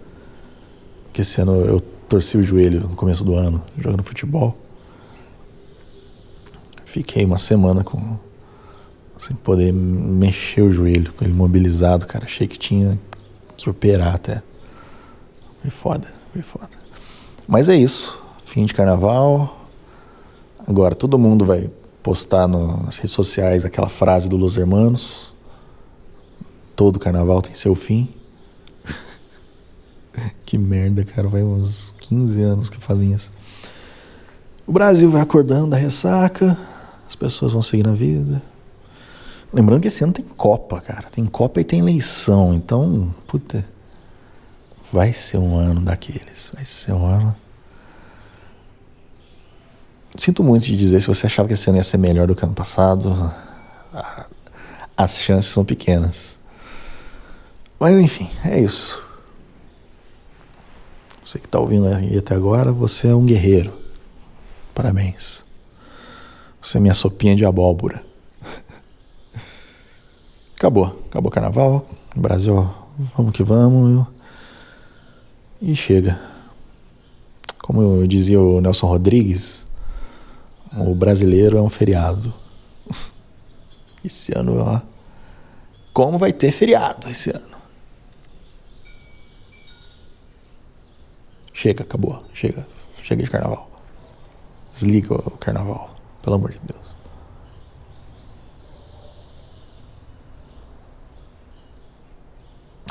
Porque 1.03 1.21
esse 1.21 1.41
ano 1.41 1.55
eu 1.65 1.81
torci 2.07 2.37
o 2.37 2.43
joelho 2.43 2.81
no 2.81 2.95
começo 2.95 3.23
do 3.23 3.35
ano, 3.35 3.63
jogando 3.77 4.03
futebol. 4.03 4.57
Fiquei 6.85 7.25
uma 7.25 7.37
semana 7.37 7.83
com 7.83 8.17
sem 9.17 9.35
poder 9.35 9.73
mexer 9.73 10.61
o 10.61 10.71
joelho, 10.71 11.11
com 11.13 11.25
ele 11.25 11.33
mobilizado, 11.33 12.05
cara. 12.05 12.25
Achei 12.25 12.47
que 12.47 12.57
tinha 12.57 12.99
que 13.55 13.69
operar 13.69 14.13
até. 14.13 14.43
Foi 15.61 15.71
foda, 15.71 16.07
foi 16.31 16.41
foda. 16.41 16.69
Mas 17.47 17.67
é 17.67 17.75
isso. 17.75 18.21
Fim 18.43 18.65
de 18.65 18.73
carnaval. 18.73 19.67
Agora 20.67 20.93
todo 20.93 21.17
mundo 21.17 21.45
vai 21.45 21.69
postar 22.03 22.47
no, 22.47 22.83
nas 22.83 22.97
redes 22.97 23.11
sociais 23.11 23.65
aquela 23.65 23.89
frase 23.89 24.29
do 24.29 24.37
Los 24.37 24.55
Hermanos. 24.55 25.33
Todo 26.75 26.99
carnaval 26.99 27.41
tem 27.41 27.55
seu 27.55 27.73
fim. 27.73 28.13
que 30.45 30.57
merda, 30.57 31.03
cara. 31.03 31.27
Vai 31.27 31.43
uns 31.43 31.93
15 31.99 32.41
anos 32.41 32.69
que 32.69 32.77
fazem 32.77 33.13
isso. 33.13 33.31
O 34.65 34.71
Brasil 34.71 35.09
vai 35.09 35.21
acordando 35.21 35.71
da 35.71 35.77
ressaca. 35.77 36.57
As 37.07 37.15
pessoas 37.15 37.53
vão 37.53 37.61
seguir 37.61 37.83
na 37.83 37.93
vida. 37.93 38.41
Lembrando 39.53 39.81
que 39.81 39.87
esse 39.87 40.03
ano 40.03 40.13
tem 40.13 40.25
Copa, 40.25 40.81
cara. 40.81 41.09
Tem 41.09 41.25
Copa 41.25 41.61
e 41.61 41.63
tem 41.63 41.79
eleição. 41.79 42.53
Então, 42.53 43.13
puta. 43.25 43.63
Vai 44.91 45.13
ser 45.13 45.37
um 45.37 45.55
ano 45.55 45.81
daqueles. 45.81 46.49
Vai 46.53 46.65
ser 46.65 46.93
um 46.93 47.05
ano. 47.05 47.35
Sinto 50.15 50.43
muito 50.43 50.65
de 50.65 50.75
dizer, 50.75 50.99
se 50.99 51.07
você 51.07 51.27
achava 51.27 51.47
que 51.47 51.53
esse 51.53 51.69
ano 51.69 51.77
ia 51.77 51.83
ser 51.83 51.97
melhor 51.97 52.27
do 52.27 52.35
que 52.35 52.43
ano 52.43 52.53
passado, 52.53 53.31
as 54.95 55.21
chances 55.21 55.51
são 55.51 55.63
pequenas. 55.63 56.39
Mas 57.79 57.99
enfim, 57.99 58.27
é 58.43 58.59
isso. 58.59 59.06
Você 61.27 61.39
que 61.39 61.45
está 61.45 61.59
ouvindo 61.59 61.89
aí 61.89 62.17
até 62.17 62.33
agora, 62.33 62.71
você 62.71 63.09
é 63.09 63.13
um 63.13 63.25
guerreiro. 63.25 63.73
Parabéns. 64.73 65.43
Você 66.61 66.77
é 66.77 66.79
minha 66.79 66.93
sopinha 66.93 67.35
de 67.35 67.43
abóbora. 67.43 68.01
Acabou. 70.55 70.85
Acabou 70.85 71.29
o 71.29 71.33
carnaval. 71.33 71.85
Brasil, 72.15 72.73
vamos 73.13 73.33
que 73.33 73.43
vamos. 73.43 74.07
E 75.61 75.75
chega. 75.75 76.17
Como 77.61 78.07
dizia 78.07 78.39
o 78.39 78.61
Nelson 78.61 78.87
Rodrigues, 78.87 79.67
o 80.77 80.95
brasileiro 80.95 81.57
é 81.57 81.61
um 81.61 81.69
feriado. 81.69 82.33
Esse 84.01 84.31
ano, 84.33 84.61
ó. 84.61 84.79
Como 85.91 86.17
vai 86.17 86.31
ter 86.31 86.53
feriado 86.53 87.09
esse 87.09 87.31
ano? 87.31 87.56
Chega, 91.57 91.81
acabou. 91.81 92.23
Chega. 92.35 92.67
Chega 93.01 93.23
de 93.23 93.31
carnaval. 93.31 93.67
Desliga 94.71 95.15
o 95.15 95.37
carnaval. 95.39 95.89
Pelo 96.21 96.35
amor 96.35 96.51
de 96.51 96.59
Deus. 96.59 96.95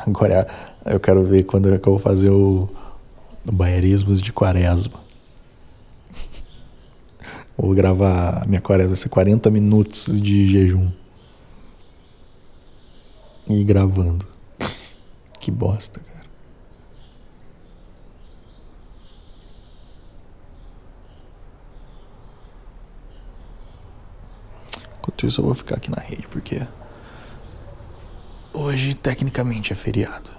Agora 0.05 0.45
eu 0.85 0.99
quero 0.99 1.23
ver 1.23 1.43
quando 1.43 1.73
é 1.73 1.77
eu 1.87 1.93
vou 1.93 1.99
fazer 1.99 2.29
o, 2.29 2.69
o 3.45 3.51
de 4.21 4.33
Quaresma. 4.33 4.99
Vou 7.57 7.73
gravar 7.73 8.45
minha 8.47 8.61
quaresma, 8.61 8.89
vai 8.89 8.97
ser 8.97 9.07
40 9.07 9.49
minutos 9.49 10.19
de 10.19 10.45
jejum. 10.45 10.91
E 13.47 13.63
gravando. 13.63 14.27
que 15.39 15.49
bosta, 15.49 16.01
cara. 16.01 16.16
Enquanto 25.17 25.31
isso, 25.31 25.41
eu 25.41 25.45
vou 25.45 25.55
ficar 25.55 25.77
aqui 25.77 25.89
na 25.89 25.99
rede, 25.99 26.27
porque 26.27 26.61
hoje 28.53 28.93
tecnicamente 28.93 29.73
é 29.73 29.75
feriado. 29.75 30.29